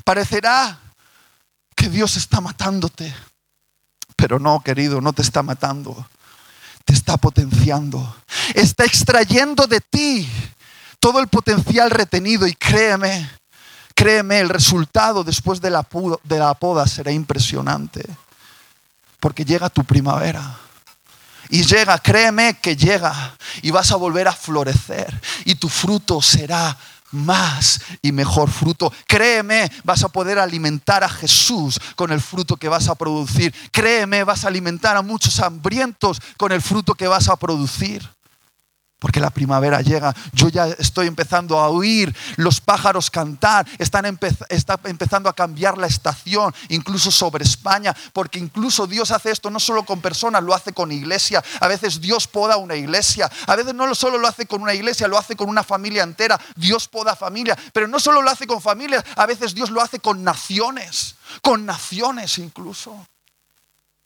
Parecerá 0.03 0.79
que 1.75 1.89
Dios 1.89 2.15
está 2.17 2.41
matándote, 2.41 3.13
pero 4.15 4.39
no, 4.39 4.61
querido, 4.61 5.01
no 5.01 5.13
te 5.13 5.21
está 5.21 5.41
matando, 5.43 6.07
te 6.85 6.93
está 6.93 7.17
potenciando, 7.17 8.15
está 8.53 8.85
extrayendo 8.85 9.67
de 9.67 9.81
ti 9.81 10.29
todo 10.99 11.19
el 11.19 11.27
potencial 11.27 11.89
retenido 11.89 12.45
y 12.45 12.53
créeme, 12.53 13.29
Créeme, 14.01 14.39
el 14.39 14.49
resultado 14.49 15.23
después 15.23 15.61
de 15.61 15.69
la, 15.69 15.83
poda 15.83 16.87
será 16.87 17.11
impresionante. 17.11 18.03
Porque 19.19 19.45
llega 19.45 19.69
tu 19.69 19.83
primavera. 19.83 20.57
Y 21.49 21.61
llega, 21.61 21.99
créeme 21.99 22.55
que 22.59 22.75
llega. 22.75 23.37
Y 23.61 23.69
vas 23.69 23.91
a 23.91 23.97
volver 23.97 24.27
a 24.27 24.33
florecer. 24.33 25.21
Y 25.45 25.53
tu 25.53 25.69
fruto 25.69 26.19
será 26.19 26.75
más 27.11 27.79
y 28.01 28.11
mejor 28.11 28.49
fruto. 28.49 28.91
Créeme, 29.05 29.71
vas 29.83 30.03
a 30.03 30.09
poder 30.09 30.39
alimentar 30.39 31.03
a 31.03 31.09
Jesús 31.09 31.79
con 31.95 32.11
el 32.11 32.21
fruto 32.21 32.57
que 32.57 32.69
vas 32.69 32.87
a 32.87 32.95
producir. 32.95 33.53
Créeme, 33.71 34.23
vas 34.23 34.45
a 34.45 34.47
alimentar 34.47 34.97
a 34.97 35.03
muchos 35.03 35.39
hambrientos 35.39 36.19
con 36.37 36.51
el 36.51 36.63
fruto 36.63 36.95
que 36.95 37.07
vas 37.07 37.29
a 37.29 37.35
producir 37.35 38.09
porque 39.01 39.19
la 39.19 39.31
primavera 39.31 39.81
llega. 39.81 40.15
Yo 40.31 40.47
ya 40.47 40.67
estoy 40.67 41.07
empezando 41.07 41.57
a 41.57 41.69
oír 41.69 42.15
los 42.35 42.61
pájaros 42.61 43.09
cantar, 43.09 43.65
están 43.79 44.05
está 44.47 44.79
empezando 44.83 45.27
a 45.27 45.33
cambiar 45.33 45.75
la 45.79 45.87
estación, 45.87 46.53
incluso 46.69 47.09
sobre 47.11 47.43
España, 47.43 47.95
porque 48.13 48.37
incluso 48.37 48.85
Dios 48.85 49.09
hace 49.09 49.31
esto 49.31 49.49
no 49.49 49.59
solo 49.59 49.83
con 49.83 50.01
personas, 50.01 50.43
lo 50.43 50.53
hace 50.53 50.71
con 50.71 50.91
iglesia. 50.91 51.43
A 51.59 51.67
veces 51.67 51.99
Dios 51.99 52.27
poda 52.27 52.57
una 52.57 52.75
iglesia, 52.75 53.29
a 53.47 53.55
veces 53.55 53.73
no 53.73 53.93
solo 53.95 54.19
lo 54.19 54.27
hace 54.27 54.45
con 54.45 54.61
una 54.61 54.75
iglesia, 54.75 55.07
lo 55.07 55.17
hace 55.17 55.35
con 55.35 55.49
una 55.49 55.63
familia 55.63 56.03
entera. 56.03 56.39
Dios 56.55 56.87
poda 56.87 57.15
familia, 57.15 57.57
pero 57.73 57.87
no 57.87 57.99
solo 57.99 58.21
lo 58.21 58.29
hace 58.29 58.45
con 58.45 58.61
familias, 58.61 59.03
a 59.15 59.25
veces 59.25 59.55
Dios 59.55 59.71
lo 59.71 59.81
hace 59.81 59.99
con 59.99 60.23
naciones, 60.23 61.15
con 61.41 61.65
naciones 61.65 62.37
incluso. 62.37 63.07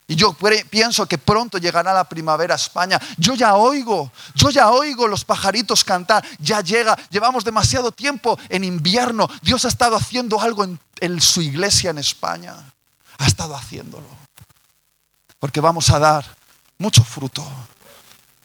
Y 0.08 0.16
yo 0.16 0.38
pienso 0.70 1.08
que 1.08 1.18
pronto 1.18 1.58
llegará 1.58 1.92
la 1.92 2.04
primavera 2.04 2.54
a 2.54 2.58
España. 2.58 3.00
Yo 3.18 3.34
ya 3.34 3.56
oigo, 3.56 4.12
yo 4.36 4.52
ya 4.52 4.70
oigo 4.70 5.08
los 5.08 5.26
pajaritos 5.26 5.84
cantar. 5.84 6.24
Ya 6.40 6.62
llega, 6.62 6.96
llevamos 7.10 7.44
demasiado 7.44 7.92
tiempo 7.92 8.38
en 8.50 8.64
invierno. 8.64 9.28
Dios 9.42 9.66
ha 9.66 9.68
estado 9.68 9.96
haciendo 9.96 10.40
algo 10.40 10.64
en, 10.64 10.80
en 11.00 11.20
su 11.20 11.42
iglesia 11.42 11.90
en 11.90 11.98
España. 11.98 12.54
Ha 13.18 13.26
estado 13.26 13.56
haciéndolo. 13.56 14.08
Porque 15.40 15.60
vamos 15.60 15.90
a 15.90 15.98
dar 15.98 16.26
mucho 16.78 17.04
fruto 17.04 17.44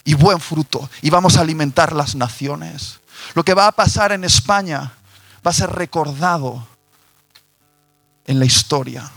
y 0.05 0.15
buen 0.15 0.41
fruto 0.41 0.89
y 1.03 1.11
vamos 1.11 1.37
a 1.37 1.43
alimentar 1.43 1.95
las 1.95 2.15
naciones. 2.15 3.01
Lo 3.35 3.45
que 3.45 3.53
va 3.53 3.67
a 3.67 3.73
pasar 3.73 4.13
en 4.13 4.25
España 4.25 4.95
va 5.47 5.51
a 5.51 5.55
ser 5.55 5.71
recordado 5.71 6.67
en 8.27 8.39
la 8.39 8.47
historia 8.47 9.11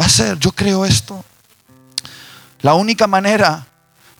Va 0.00 0.06
a 0.06 0.08
ser, 0.08 0.38
yo 0.38 0.52
creo 0.52 0.84
esto. 0.84 1.24
La 2.60 2.74
única 2.74 3.06
manera 3.06 3.66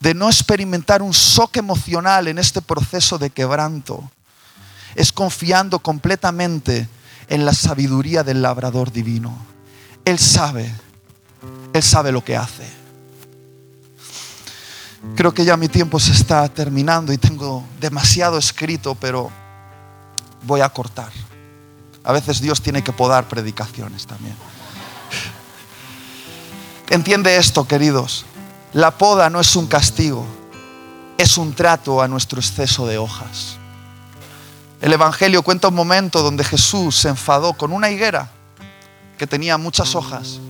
de 0.01 0.15
no 0.15 0.29
experimentar 0.29 1.03
un 1.03 1.13
shock 1.13 1.57
emocional 1.57 2.29
en 2.29 2.39
este 2.39 2.61
proceso 2.61 3.19
de 3.19 3.31
quebranto 3.31 4.11
es 4.95 5.13
confiando 5.13 5.79
completamente 5.79 6.89
en 7.29 7.45
la 7.45 7.55
sabiduría 7.55 8.23
del 8.23 8.43
labrador 8.43 8.93
divino. 8.93 9.35
Él 10.05 10.19
sabe, 10.19 10.73
Él 11.73 11.83
sabe 11.83 12.13
lo 12.13 12.23
que 12.23 12.37
hace. 12.37 12.71
Creo 15.17 15.33
que 15.35 15.45
ya 15.45 15.57
mi 15.57 15.69
tiempo 15.69 16.01
se 16.01 16.13
está 16.13 16.49
terminando 16.49 17.13
y 17.13 17.19
tengo 17.19 17.65
demasiado 17.81 18.39
escrito, 18.39 18.95
pero 18.95 19.31
voy 20.43 20.61
a 20.61 20.69
cortar. 20.69 21.11
A 22.03 22.13
veces 22.13 22.41
Dios 22.41 22.61
tiene 22.61 22.83
que 22.83 22.93
podar 22.93 23.29
predicaciones 23.29 24.07
también. 24.07 24.35
Entiende 26.91 27.37
esto, 27.37 27.67
queridos. 27.67 28.27
La 28.73 28.91
poda 28.91 29.31
no 29.31 29.41
es 29.41 29.57
un 29.57 29.67
castigo, 29.67 30.27
es 31.17 31.39
un 31.39 31.55
trato 31.55 32.03
a 32.03 32.09
nuestro 32.09 32.41
exceso 32.41 32.87
de 32.87 32.99
hojas. 32.99 33.57
El 34.83 34.93
Evangelio 34.93 35.43
cuenta 35.43 35.69
un 35.69 35.75
momento 35.75 36.23
donde 36.23 36.45
Jesús 36.45 36.97
se 36.97 37.09
enfadó 37.09 37.55
con 37.55 37.73
una 37.73 37.91
higuera 37.91 38.29
que 39.17 39.27
tenía 39.27 39.57
muchas 39.57 39.95
hojas, 39.95 40.41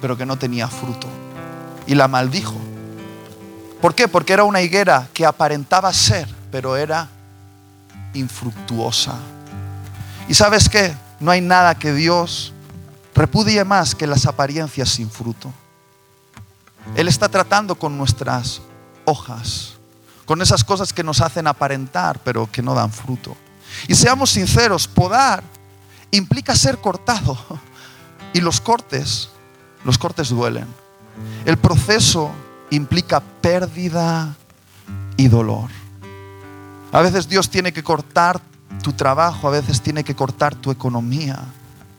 pero 0.00 0.16
que 0.16 0.26
no 0.26 0.36
tenía 0.36 0.66
fruto. 0.66 1.06
Y 1.86 1.94
la 1.94 2.08
maldijo. 2.08 2.56
¿Por 3.80 3.94
qué? 3.94 4.08
Porque 4.08 4.32
era 4.32 4.42
una 4.44 4.60
higuera 4.60 5.08
que 5.12 5.24
aparentaba 5.24 5.92
ser, 5.92 6.28
pero 6.50 6.76
era 6.76 7.08
infructuosa. 8.14 9.14
¿Y 10.28 10.34
sabes 10.34 10.68
qué? 10.68 10.92
No 11.20 11.30
hay 11.30 11.40
nada 11.40 11.76
que 11.76 11.92
Dios 11.92 12.52
repudie 13.14 13.62
más 13.64 13.94
que 13.94 14.06
las 14.08 14.26
apariencias 14.26 14.88
sin 14.88 15.08
fruto. 15.08 15.52
Él 16.94 17.08
está 17.08 17.28
tratando 17.28 17.74
con 17.74 17.96
nuestras 17.96 18.62
hojas, 19.04 19.74
con 20.24 20.42
esas 20.42 20.64
cosas 20.64 20.92
que 20.92 21.02
nos 21.02 21.20
hacen 21.20 21.46
aparentar, 21.46 22.20
pero 22.24 22.50
que 22.50 22.62
no 22.62 22.74
dan 22.74 22.92
fruto. 22.92 23.36
Y 23.86 23.94
seamos 23.94 24.30
sinceros, 24.30 24.88
podar 24.88 25.42
implica 26.10 26.54
ser 26.54 26.78
cortado. 26.78 27.38
Y 28.34 28.42
los 28.42 28.60
cortes, 28.60 29.30
los 29.86 29.96
cortes 29.96 30.28
duelen. 30.28 30.66
El 31.46 31.56
proceso 31.56 32.30
implica 32.68 33.20
pérdida 33.20 34.36
y 35.16 35.28
dolor. 35.28 35.70
A 36.92 37.00
veces 37.00 37.26
Dios 37.26 37.48
tiene 37.48 37.72
que 37.72 37.82
cortar 37.82 38.38
tu 38.82 38.92
trabajo, 38.92 39.48
a 39.48 39.50
veces 39.50 39.80
tiene 39.80 40.04
que 40.04 40.14
cortar 40.14 40.54
tu 40.54 40.70
economía, 40.70 41.42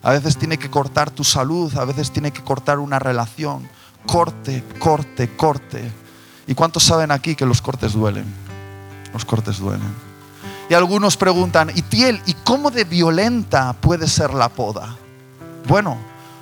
a 0.04 0.12
veces 0.12 0.38
tiene 0.38 0.60
que 0.60 0.70
cortar 0.70 1.10
tu 1.10 1.24
salud, 1.24 1.76
a 1.76 1.86
veces 1.86 2.12
tiene 2.12 2.32
que 2.32 2.44
cortar 2.44 2.78
una 2.78 3.00
relación. 3.00 3.68
Corte, 4.06 4.64
corte, 4.80 5.36
corte. 5.36 5.92
¿Y 6.48 6.54
cuántos 6.56 6.84
saben 6.84 7.12
aquí 7.12 7.36
que 7.36 7.46
los 7.46 7.62
cortes 7.62 7.94
duelen? 7.94 8.26
Los 9.14 9.26
cortes 9.26 9.60
duelen. 9.60 9.94
Y 10.70 10.74
algunos 10.74 11.18
preguntan, 11.18 11.72
¿y 11.74 11.82
Tiel, 11.82 12.22
¿y 12.26 12.34
cómo 12.34 12.72
de 12.72 12.84
violenta 12.84 13.74
puede 13.74 14.08
ser 14.08 14.34
la 14.34 14.50
poda? 14.50 14.96
Bueno, 15.68 15.98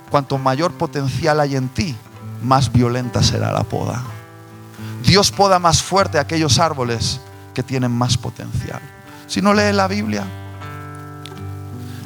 cuanto 0.10 0.38
mayor 0.38 0.74
potencial 0.74 1.40
hay 1.40 1.56
en 1.56 1.70
ti, 1.70 1.96
más 2.44 2.72
violenta 2.72 3.24
será 3.24 3.52
la 3.52 3.64
poda. 3.64 4.02
Dios 5.04 5.32
poda 5.32 5.60
más 5.60 5.82
fuerte 5.82 6.20
aquellos 6.20 6.60
árboles 6.60 7.22
que 7.54 7.64
tienen 7.64 7.92
más 7.92 8.18
potencial. 8.18 8.82
Si 9.28 9.42
no 9.42 9.54
lees 9.54 9.76
la 9.76 9.88
Biblia, 9.88 10.26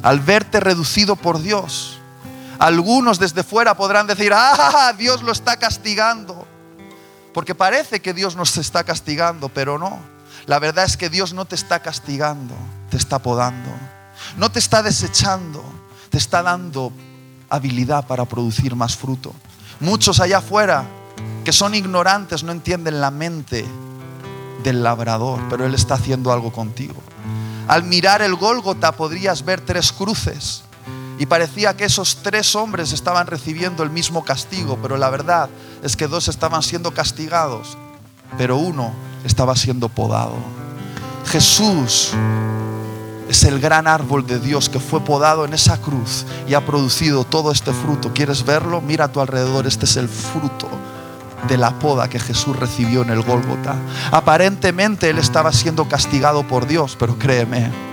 al 0.04 0.20
verte 0.20 0.60
reducido 0.60 1.16
por 1.16 1.42
Dios, 1.42 2.01
algunos 2.62 3.18
desde 3.18 3.44
fuera 3.44 3.76
podrán 3.76 4.06
decir, 4.06 4.32
ah, 4.36 4.94
Dios 4.96 5.24
lo 5.24 5.32
está 5.32 5.58
castigando. 5.58 6.48
Porque 7.34 7.56
parece 7.56 8.02
que 8.02 8.14
Dios 8.14 8.36
nos 8.36 8.56
está 8.56 8.84
castigando, 8.84 9.50
pero 9.50 9.80
no. 9.80 10.00
La 10.46 10.60
verdad 10.60 10.86
es 10.86 10.96
que 10.96 11.10
Dios 11.10 11.34
no 11.34 11.46
te 11.46 11.56
está 11.56 11.80
castigando, 11.80 12.54
te 12.92 12.98
está 12.98 13.18
podando. 13.18 13.72
No 14.38 14.52
te 14.52 14.60
está 14.60 14.84
desechando, 14.84 15.64
te 16.12 16.20
está 16.20 16.44
dando 16.44 16.94
habilidad 17.50 18.06
para 18.06 18.26
producir 18.26 18.76
más 18.76 18.96
fruto. 18.96 19.34
Muchos 19.80 20.20
allá 20.20 20.38
afuera 20.38 20.86
que 21.44 21.54
son 21.54 21.74
ignorantes 21.74 22.44
no 22.44 22.52
entienden 22.52 23.02
la 23.02 23.10
mente 23.10 23.66
del 24.64 24.84
labrador, 24.84 25.40
pero 25.50 25.66
Él 25.66 25.74
está 25.74 25.96
haciendo 25.96 26.32
algo 26.32 26.52
contigo. 26.52 27.02
Al 27.68 27.86
mirar 27.86 28.22
el 28.22 28.36
Gólgota 28.36 28.92
podrías 28.92 29.44
ver 29.44 29.62
tres 29.62 29.92
cruces 29.92 30.64
y 31.22 31.28
parecía 31.28 31.78
que 31.78 31.86
esos 31.86 32.24
tres 32.24 32.56
hombres 32.56 32.94
estaban 32.94 33.28
recibiendo 33.28 33.84
el 33.84 33.92
mismo 33.92 34.26
castigo, 34.26 34.80
pero 34.82 34.98
la 34.98 35.12
verdad 35.12 35.52
es 35.84 35.96
que 35.96 36.08
dos 36.08 36.28
estaban 36.28 36.64
siendo 36.64 36.96
castigados, 36.96 37.78
pero 38.40 38.58
uno 38.58 38.92
estaba 39.24 39.56
siendo 39.56 39.88
podado. 39.88 40.34
Jesús 41.28 42.14
es 43.30 43.44
el 43.44 43.60
gran 43.60 43.86
árbol 43.86 44.26
de 44.26 44.40
Dios 44.40 44.68
que 44.68 44.80
fue 44.80 45.00
podado 45.02 45.46
en 45.46 45.54
esa 45.54 45.80
cruz 45.80 46.26
y 46.48 46.56
ha 46.56 46.66
producido 46.66 47.24
todo 47.24 47.52
este 47.52 47.72
fruto. 47.72 48.12
¿Quieres 48.16 48.44
verlo? 48.44 48.82
Mira 48.82 49.06
a 49.06 49.12
tu 49.12 49.20
alrededor, 49.20 49.68
este 49.68 49.86
es 49.86 49.98
el 49.98 50.10
fruto 50.10 50.70
de 51.48 51.56
la 51.56 51.78
poda 51.78 52.10
que 52.10 52.20
Jesús 52.20 52.56
recibió 52.56 53.04
en 53.04 53.12
el 53.12 53.22
Gólgota. 53.22 53.76
Aparentemente 54.10 55.12
él 55.12 55.20
estaba 55.20 55.54
siendo 55.54 55.88
castigado 55.88 56.48
por 56.48 56.66
Dios, 56.66 56.98
pero 56.98 57.20
créeme, 57.20 57.91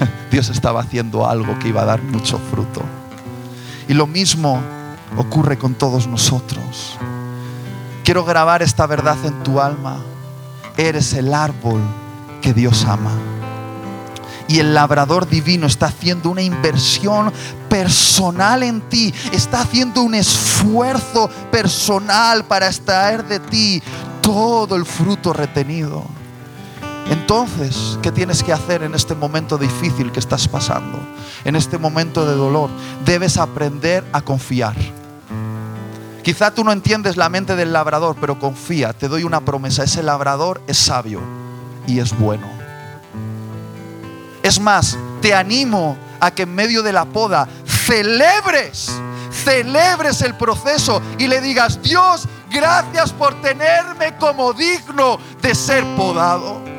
Dios 0.30 0.48
estaba 0.48 0.80
haciendo 0.80 1.28
algo 1.28 1.58
que 1.58 1.68
iba 1.68 1.82
a 1.82 1.86
dar 1.86 2.02
mucho 2.02 2.38
fruto. 2.50 2.82
Y 3.88 3.94
lo 3.94 4.06
mismo 4.06 4.60
ocurre 5.16 5.58
con 5.58 5.74
todos 5.74 6.06
nosotros. 6.06 6.98
Quiero 8.04 8.24
grabar 8.24 8.62
esta 8.62 8.86
verdad 8.86 9.16
en 9.24 9.42
tu 9.42 9.60
alma. 9.60 9.98
Eres 10.76 11.12
el 11.12 11.34
árbol 11.34 11.80
que 12.40 12.54
Dios 12.54 12.84
ama. 12.84 13.12
Y 14.46 14.60
el 14.60 14.72
labrador 14.72 15.28
divino 15.28 15.66
está 15.66 15.86
haciendo 15.86 16.30
una 16.30 16.40
inversión 16.40 17.32
personal 17.68 18.62
en 18.62 18.80
ti. 18.88 19.12
Está 19.32 19.60
haciendo 19.60 20.02
un 20.02 20.14
esfuerzo 20.14 21.28
personal 21.50 22.44
para 22.44 22.68
extraer 22.68 23.24
de 23.24 23.40
ti 23.40 23.82
todo 24.22 24.74
el 24.76 24.86
fruto 24.86 25.34
retenido. 25.34 26.17
Entonces, 27.10 27.98
¿qué 28.02 28.12
tienes 28.12 28.42
que 28.42 28.52
hacer 28.52 28.82
en 28.82 28.94
este 28.94 29.14
momento 29.14 29.56
difícil 29.56 30.12
que 30.12 30.20
estás 30.20 30.46
pasando? 30.46 30.98
En 31.44 31.56
este 31.56 31.78
momento 31.78 32.26
de 32.26 32.34
dolor. 32.34 32.68
Debes 33.04 33.38
aprender 33.38 34.04
a 34.12 34.20
confiar. 34.20 34.76
Quizá 36.22 36.50
tú 36.50 36.62
no 36.62 36.72
entiendes 36.72 37.16
la 37.16 37.30
mente 37.30 37.56
del 37.56 37.72
labrador, 37.72 38.16
pero 38.20 38.38
confía, 38.38 38.92
te 38.92 39.08
doy 39.08 39.24
una 39.24 39.40
promesa, 39.40 39.84
ese 39.84 40.02
labrador 40.02 40.60
es 40.66 40.76
sabio 40.76 41.22
y 41.86 42.00
es 42.00 42.16
bueno. 42.18 42.46
Es 44.42 44.60
más, 44.60 44.98
te 45.22 45.34
animo 45.34 45.96
a 46.20 46.30
que 46.30 46.42
en 46.42 46.54
medio 46.54 46.82
de 46.82 46.92
la 46.92 47.06
poda 47.06 47.48
celebres, 47.64 48.92
celebres 49.30 50.20
el 50.20 50.34
proceso 50.34 51.00
y 51.16 51.28
le 51.28 51.40
digas, 51.40 51.80
Dios, 51.82 52.28
gracias 52.50 53.10
por 53.12 53.40
tenerme 53.40 54.14
como 54.18 54.52
digno 54.52 55.18
de 55.40 55.54
ser 55.54 55.82
podado. 55.96 56.77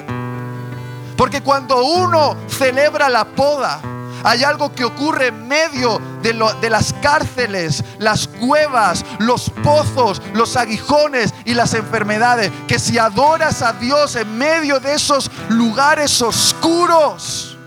Porque 1.19 1.43
cuando 1.43 1.83
uno 1.83 2.37
celebra 2.47 3.09
la 3.09 3.25
poda, 3.25 3.81
hay 4.23 4.45
algo 4.45 4.73
que 4.73 4.85
ocurre 4.85 5.27
en 5.27 5.49
medio 5.49 5.99
de, 6.21 6.69
las 6.69 6.93
cárceles, 7.01 7.83
las 7.97 8.25
cuevas, 8.25 9.03
los 9.17 9.49
pozos, 9.49 10.21
los 10.33 10.55
aguijones 10.55 11.33
y 11.43 11.55
las 11.55 11.73
enfermedades. 11.73 12.53
Que 12.69 12.79
si 12.79 12.97
adoras 12.97 13.61
a 13.61 13.73
Dios 13.73 14.15
en 14.15 14.37
medio 14.37 14.79
de 14.79 14.93
esos 14.93 15.29
lugares 15.49 16.21
oscuros, 16.21 17.57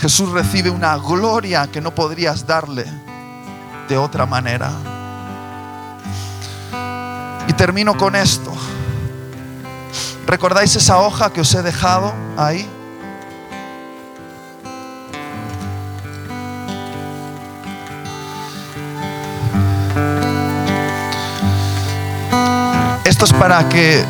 Jesús 0.00 0.32
recibe 0.32 0.68
una 0.68 0.98
gloria 0.98 1.66
que 1.72 1.80
no 1.80 1.94
podrías 1.94 2.46
darle 2.46 2.84
de 3.88 3.96
otra 3.96 4.26
manera. 4.26 4.70
Y 7.48 7.54
termino 7.54 7.96
con 7.96 8.14
esto. 8.14 8.52
¿Recordáis 10.26 10.74
esa 10.76 10.98
hoja 10.98 11.32
que 11.32 11.40
os 11.40 11.54
he 11.54 11.62
dejado 11.62 12.12
ahí? 12.36 12.68
Esto 23.04 23.24
es 23.26 23.32
para 23.34 23.68
que 23.68 24.04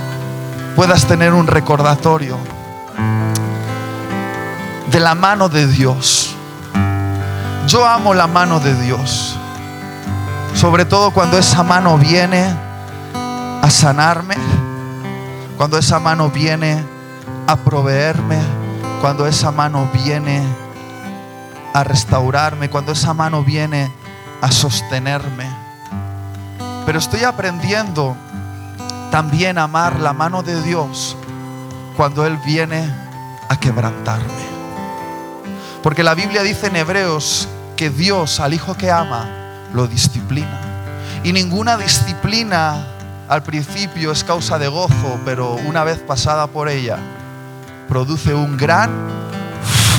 puedas 0.76 1.06
tener 1.06 1.32
un 1.32 1.46
recordatorio 1.46 2.38
de 4.90 5.00
la 5.00 5.14
mano 5.14 5.48
de 5.48 5.66
Dios. 5.66 6.34
Yo 7.66 7.86
amo 7.86 8.14
la 8.14 8.26
mano 8.26 8.60
de 8.60 8.74
Dios. 8.74 9.36
Sobre 10.54 10.84
todo 10.84 11.10
cuando 11.10 11.38
esa 11.38 11.62
mano 11.62 11.96
viene 11.98 12.54
a 13.62 13.70
sanarme, 13.70 14.36
cuando 15.62 15.78
esa 15.78 16.00
mano 16.00 16.28
viene 16.28 16.84
a 17.46 17.54
proveerme, 17.54 18.40
cuando 19.00 19.28
esa 19.28 19.52
mano 19.52 19.88
viene 19.94 20.42
a 21.72 21.84
restaurarme, 21.84 22.68
cuando 22.68 22.90
esa 22.90 23.14
mano 23.14 23.44
viene 23.44 23.88
a 24.40 24.50
sostenerme. 24.50 25.48
Pero 26.84 26.98
estoy 26.98 27.22
aprendiendo 27.22 28.16
también 29.12 29.56
a 29.56 29.62
amar 29.62 30.00
la 30.00 30.12
mano 30.12 30.42
de 30.42 30.60
Dios 30.62 31.16
cuando 31.96 32.26
Él 32.26 32.38
viene 32.38 32.92
a 33.48 33.60
quebrantarme. 33.60 34.42
Porque 35.80 36.02
la 36.02 36.16
Biblia 36.16 36.42
dice 36.42 36.66
en 36.66 36.74
Hebreos 36.74 37.46
que 37.76 37.88
Dios 37.88 38.40
al 38.40 38.52
hijo 38.52 38.74
que 38.74 38.90
ama 38.90 39.28
lo 39.72 39.86
disciplina. 39.86 40.60
Y 41.22 41.32
ninguna 41.32 41.76
disciplina 41.76 42.91
al 43.32 43.42
principio 43.42 44.12
es 44.12 44.24
causa 44.24 44.58
de 44.58 44.68
gozo, 44.68 45.18
pero 45.24 45.54
una 45.54 45.84
vez 45.84 45.96
pasada 46.00 46.48
por 46.48 46.68
ella, 46.68 46.98
produce 47.88 48.34
un 48.34 48.58
gran 48.58 48.90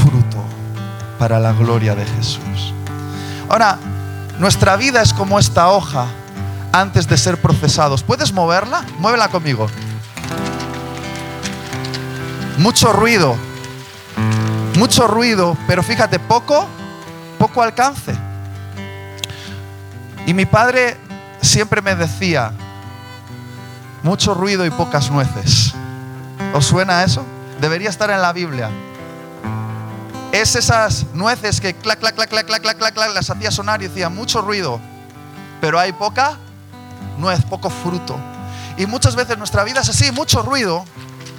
fruto 0.04 0.38
para 1.18 1.40
la 1.40 1.52
gloria 1.52 1.96
de 1.96 2.06
Jesús. 2.06 2.76
Ahora, 3.50 3.80
nuestra 4.38 4.76
vida 4.76 5.02
es 5.02 5.14
como 5.14 5.40
esta 5.40 5.70
hoja 5.70 6.06
antes 6.72 7.08
de 7.08 7.18
ser 7.18 7.42
procesados. 7.42 8.04
¿Puedes 8.04 8.32
moverla? 8.32 8.86
Muévela 9.00 9.28
conmigo. 9.30 9.66
Mucho 12.60 12.94
ruido, 12.94 13.36
mucho 14.78 15.08
ruido, 15.08 15.58
pero 15.66 15.82
fíjate, 15.82 16.20
poco, 16.20 16.68
poco 17.40 17.64
alcance. 17.64 18.14
Y 20.28 20.36
mi 20.36 20.46
padre 20.46 20.98
siempre 21.42 21.82
me 21.82 21.96
decía, 21.96 22.54
mucho 24.04 24.34
ruido 24.34 24.66
y 24.66 24.70
pocas 24.70 25.10
nueces. 25.10 25.74
¿Os 26.54 26.66
suena 26.66 27.04
eso? 27.04 27.26
Debería 27.62 27.90
estar 27.90 28.10
en 28.12 28.22
la 28.22 28.34
Biblia. 28.34 28.70
Es 30.34 30.56
esas 30.56 31.06
nueces 31.14 31.62
que 31.62 31.74
clac, 31.74 32.00
clac, 32.00 32.16
clac, 32.16 32.30
clac, 32.30 32.46
clac, 32.46 32.62
clac, 32.62 32.78
clac, 32.78 33.14
las 33.14 33.30
hacía 33.30 33.52
sonar 33.52 33.82
y 33.82 33.88
decía 33.88 34.10
mucho 34.10 34.42
ruido, 34.42 34.80
pero 35.62 35.80
hay 35.80 35.94
poca 35.94 36.38
nuez, 37.18 37.44
poco 37.46 37.70
fruto. 37.70 38.18
Y 38.78 38.86
muchas 38.86 39.16
veces 39.16 39.38
nuestra 39.38 39.64
vida 39.64 39.82
es 39.82 39.90
así, 39.90 40.12
mucho 40.12 40.42
ruido. 40.42 40.84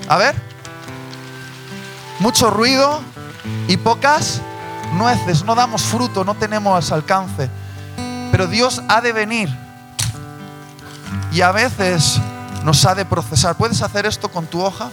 A 0.09 0.17
ver, 0.17 0.35
mucho 2.21 2.51
ruido 2.51 3.01
y 3.69 3.77
pocas 3.77 4.41
nueces, 4.95 5.45
no 5.45 5.55
damos 5.55 5.83
fruto, 5.83 6.25
no 6.25 6.35
tenemos 6.35 6.93
alcance. 6.93 7.51
Pero 8.31 8.47
Dios 8.47 8.81
ha 8.89 9.01
de 9.01 9.12
venir. 9.12 9.49
Y 11.33 11.41
a 11.41 11.53
veces 11.53 12.21
nos 12.65 12.85
ha 12.87 12.95
de 12.95 13.05
procesar. 13.05 13.57
¿Puedes 13.57 13.83
hacer 13.83 14.07
esto 14.07 14.31
con 14.31 14.47
tu 14.47 14.62
hoja? 14.62 14.89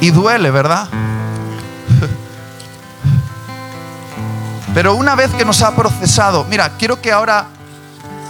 Y 0.00 0.10
duele, 0.10 0.50
¿verdad? 0.50 0.88
Pero 4.74 4.94
una 4.94 5.14
vez 5.14 5.30
que 5.34 5.44
nos 5.44 5.60
ha 5.62 5.76
procesado, 5.76 6.44
mira, 6.44 6.70
quiero 6.78 7.00
que 7.00 7.12
ahora 7.12 7.46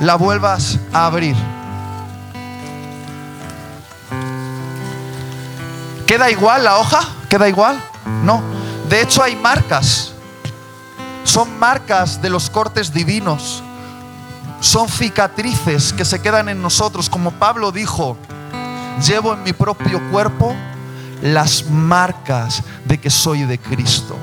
la 0.00 0.16
vuelvas 0.16 0.78
a 0.92 1.06
abrir. 1.06 1.36
¿Queda 6.06 6.30
igual 6.30 6.64
la 6.64 6.76
hoja? 6.78 7.00
¿Queda 7.30 7.48
igual? 7.48 7.80
No. 8.24 8.42
De 8.88 9.00
hecho 9.00 9.22
hay 9.22 9.36
marcas. 9.36 10.10
Son 11.22 11.58
marcas 11.58 12.20
de 12.20 12.28
los 12.28 12.50
cortes 12.50 12.92
divinos 12.92 13.62
son 14.64 14.88
cicatrices 14.88 15.92
que 15.92 16.06
se 16.06 16.22
quedan 16.22 16.48
en 16.48 16.62
nosotros, 16.62 17.10
como 17.10 17.32
Pablo 17.32 17.70
dijo, 17.70 18.16
llevo 19.06 19.34
en 19.34 19.42
mi 19.42 19.52
propio 19.52 20.00
cuerpo 20.10 20.56
las 21.20 21.66
marcas 21.68 22.62
de 22.86 22.98
que 22.98 23.10
soy 23.10 23.42
de 23.42 23.58
Cristo. 23.58 24.16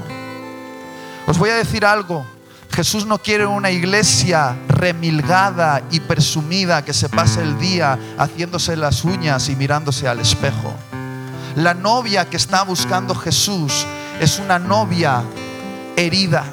Os 1.27 1.37
voy 1.37 1.51
a 1.51 1.55
decir 1.57 1.85
algo, 1.85 2.25
Jesús 2.71 3.05
no 3.05 3.19
quiere 3.19 3.45
una 3.45 3.69
iglesia 3.69 4.57
remilgada 4.67 5.83
y 5.91 5.99
presumida 5.99 6.83
que 6.83 6.93
se 6.93 7.07
pase 7.07 7.43
el 7.43 7.59
día 7.59 7.99
haciéndose 8.17 8.75
las 8.75 9.05
uñas 9.05 9.47
y 9.47 9.55
mirándose 9.55 10.07
al 10.07 10.19
espejo. 10.19 10.73
La 11.55 11.75
novia 11.75 12.27
que 12.27 12.37
está 12.37 12.63
buscando 12.63 13.13
Jesús 13.13 13.85
es 14.19 14.39
una 14.39 14.57
novia 14.57 15.21
herida, 15.95 16.45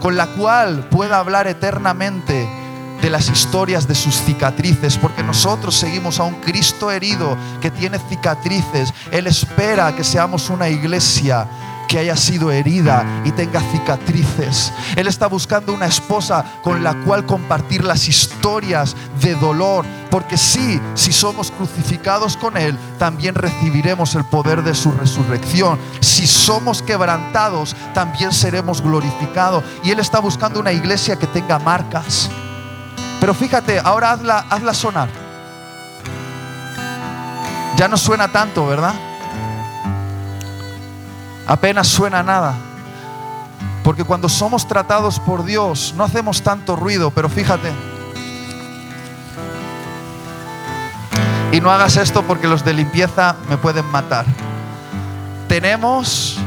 con 0.00 0.18
la 0.18 0.26
cual 0.26 0.86
pueda 0.90 1.18
hablar 1.18 1.46
eternamente 1.46 2.60
de 3.02 3.10
las 3.10 3.28
historias 3.28 3.88
de 3.88 3.96
sus 3.96 4.14
cicatrices, 4.14 4.96
porque 4.96 5.24
nosotros 5.24 5.74
seguimos 5.74 6.20
a 6.20 6.24
un 6.24 6.36
Cristo 6.36 6.90
herido 6.90 7.36
que 7.60 7.70
tiene 7.70 7.98
cicatrices. 8.08 8.94
Él 9.10 9.26
espera 9.26 9.94
que 9.94 10.04
seamos 10.04 10.48
una 10.48 10.68
iglesia 10.68 11.48
que 11.88 11.98
haya 11.98 12.16
sido 12.16 12.50
herida 12.52 13.04
y 13.24 13.32
tenga 13.32 13.60
cicatrices. 13.60 14.72
Él 14.96 15.08
está 15.08 15.26
buscando 15.26 15.74
una 15.74 15.86
esposa 15.86 16.44
con 16.62 16.82
la 16.82 16.94
cual 17.02 17.26
compartir 17.26 17.84
las 17.84 18.08
historias 18.08 18.96
de 19.20 19.34
dolor, 19.34 19.84
porque 20.08 20.38
sí, 20.38 20.80
si 20.94 21.12
somos 21.12 21.50
crucificados 21.50 22.36
con 22.36 22.56
Él, 22.56 22.78
también 22.98 23.34
recibiremos 23.34 24.14
el 24.14 24.24
poder 24.24 24.62
de 24.62 24.74
su 24.74 24.92
resurrección. 24.92 25.78
Si 26.00 26.26
somos 26.26 26.82
quebrantados, 26.82 27.74
también 27.92 28.32
seremos 28.32 28.80
glorificados. 28.80 29.64
Y 29.82 29.90
Él 29.90 29.98
está 29.98 30.20
buscando 30.20 30.60
una 30.60 30.72
iglesia 30.72 31.16
que 31.16 31.26
tenga 31.26 31.58
marcas 31.58 32.30
pero 33.22 33.34
fíjate, 33.34 33.78
ahora 33.78 34.10
hazla, 34.10 34.46
hazla 34.50 34.74
sonar. 34.74 35.08
Ya 37.76 37.86
no 37.86 37.96
suena 37.96 38.32
tanto, 38.32 38.66
¿verdad? 38.66 38.94
Apenas 41.46 41.86
suena 41.86 42.24
nada. 42.24 42.56
Porque 43.84 44.02
cuando 44.02 44.28
somos 44.28 44.66
tratados 44.66 45.20
por 45.20 45.44
Dios 45.44 45.94
no 45.96 46.02
hacemos 46.02 46.42
tanto 46.42 46.74
ruido, 46.74 47.12
pero 47.12 47.28
fíjate. 47.28 47.72
Y 51.52 51.60
no 51.60 51.70
hagas 51.70 51.98
esto 51.98 52.24
porque 52.24 52.48
los 52.48 52.64
de 52.64 52.72
limpieza 52.72 53.36
me 53.48 53.56
pueden 53.56 53.86
matar. 53.86 54.26
Tenemos 55.46 56.38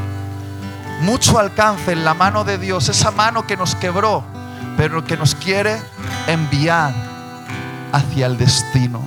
mucho 1.00 1.38
alcance 1.38 1.92
en 1.92 2.04
la 2.04 2.12
mano 2.12 2.44
de 2.44 2.58
Dios, 2.58 2.90
esa 2.90 3.12
mano 3.12 3.46
que 3.46 3.56
nos 3.56 3.74
quebró, 3.76 4.35
pero 4.76 5.04
que 5.04 5.16
nos 5.16 5.34
quiere 5.34 5.80
enviar 6.26 6.92
hacia 7.92 8.26
el 8.26 8.36
destino. 8.36 9.00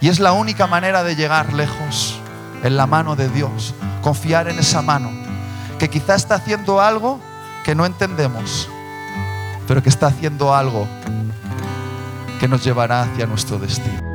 Y 0.00 0.08
es 0.08 0.18
la 0.18 0.32
única 0.32 0.66
manera 0.66 1.02
de 1.02 1.16
llegar 1.16 1.52
lejos, 1.52 2.18
en 2.62 2.76
la 2.76 2.86
mano 2.86 3.16
de 3.16 3.28
Dios. 3.28 3.74
Confiar 4.02 4.48
en 4.48 4.58
esa 4.58 4.82
mano, 4.82 5.10
que 5.78 5.90
quizá 5.90 6.14
está 6.14 6.36
haciendo 6.36 6.80
algo 6.80 7.20
que 7.64 7.74
no 7.74 7.84
entendemos, 7.84 8.68
pero 9.68 9.82
que 9.82 9.90
está 9.90 10.06
haciendo 10.06 10.54
algo 10.54 10.88
que 12.38 12.48
nos 12.48 12.64
llevará 12.64 13.02
hacia 13.02 13.26
nuestro 13.26 13.58
destino. 13.58 14.09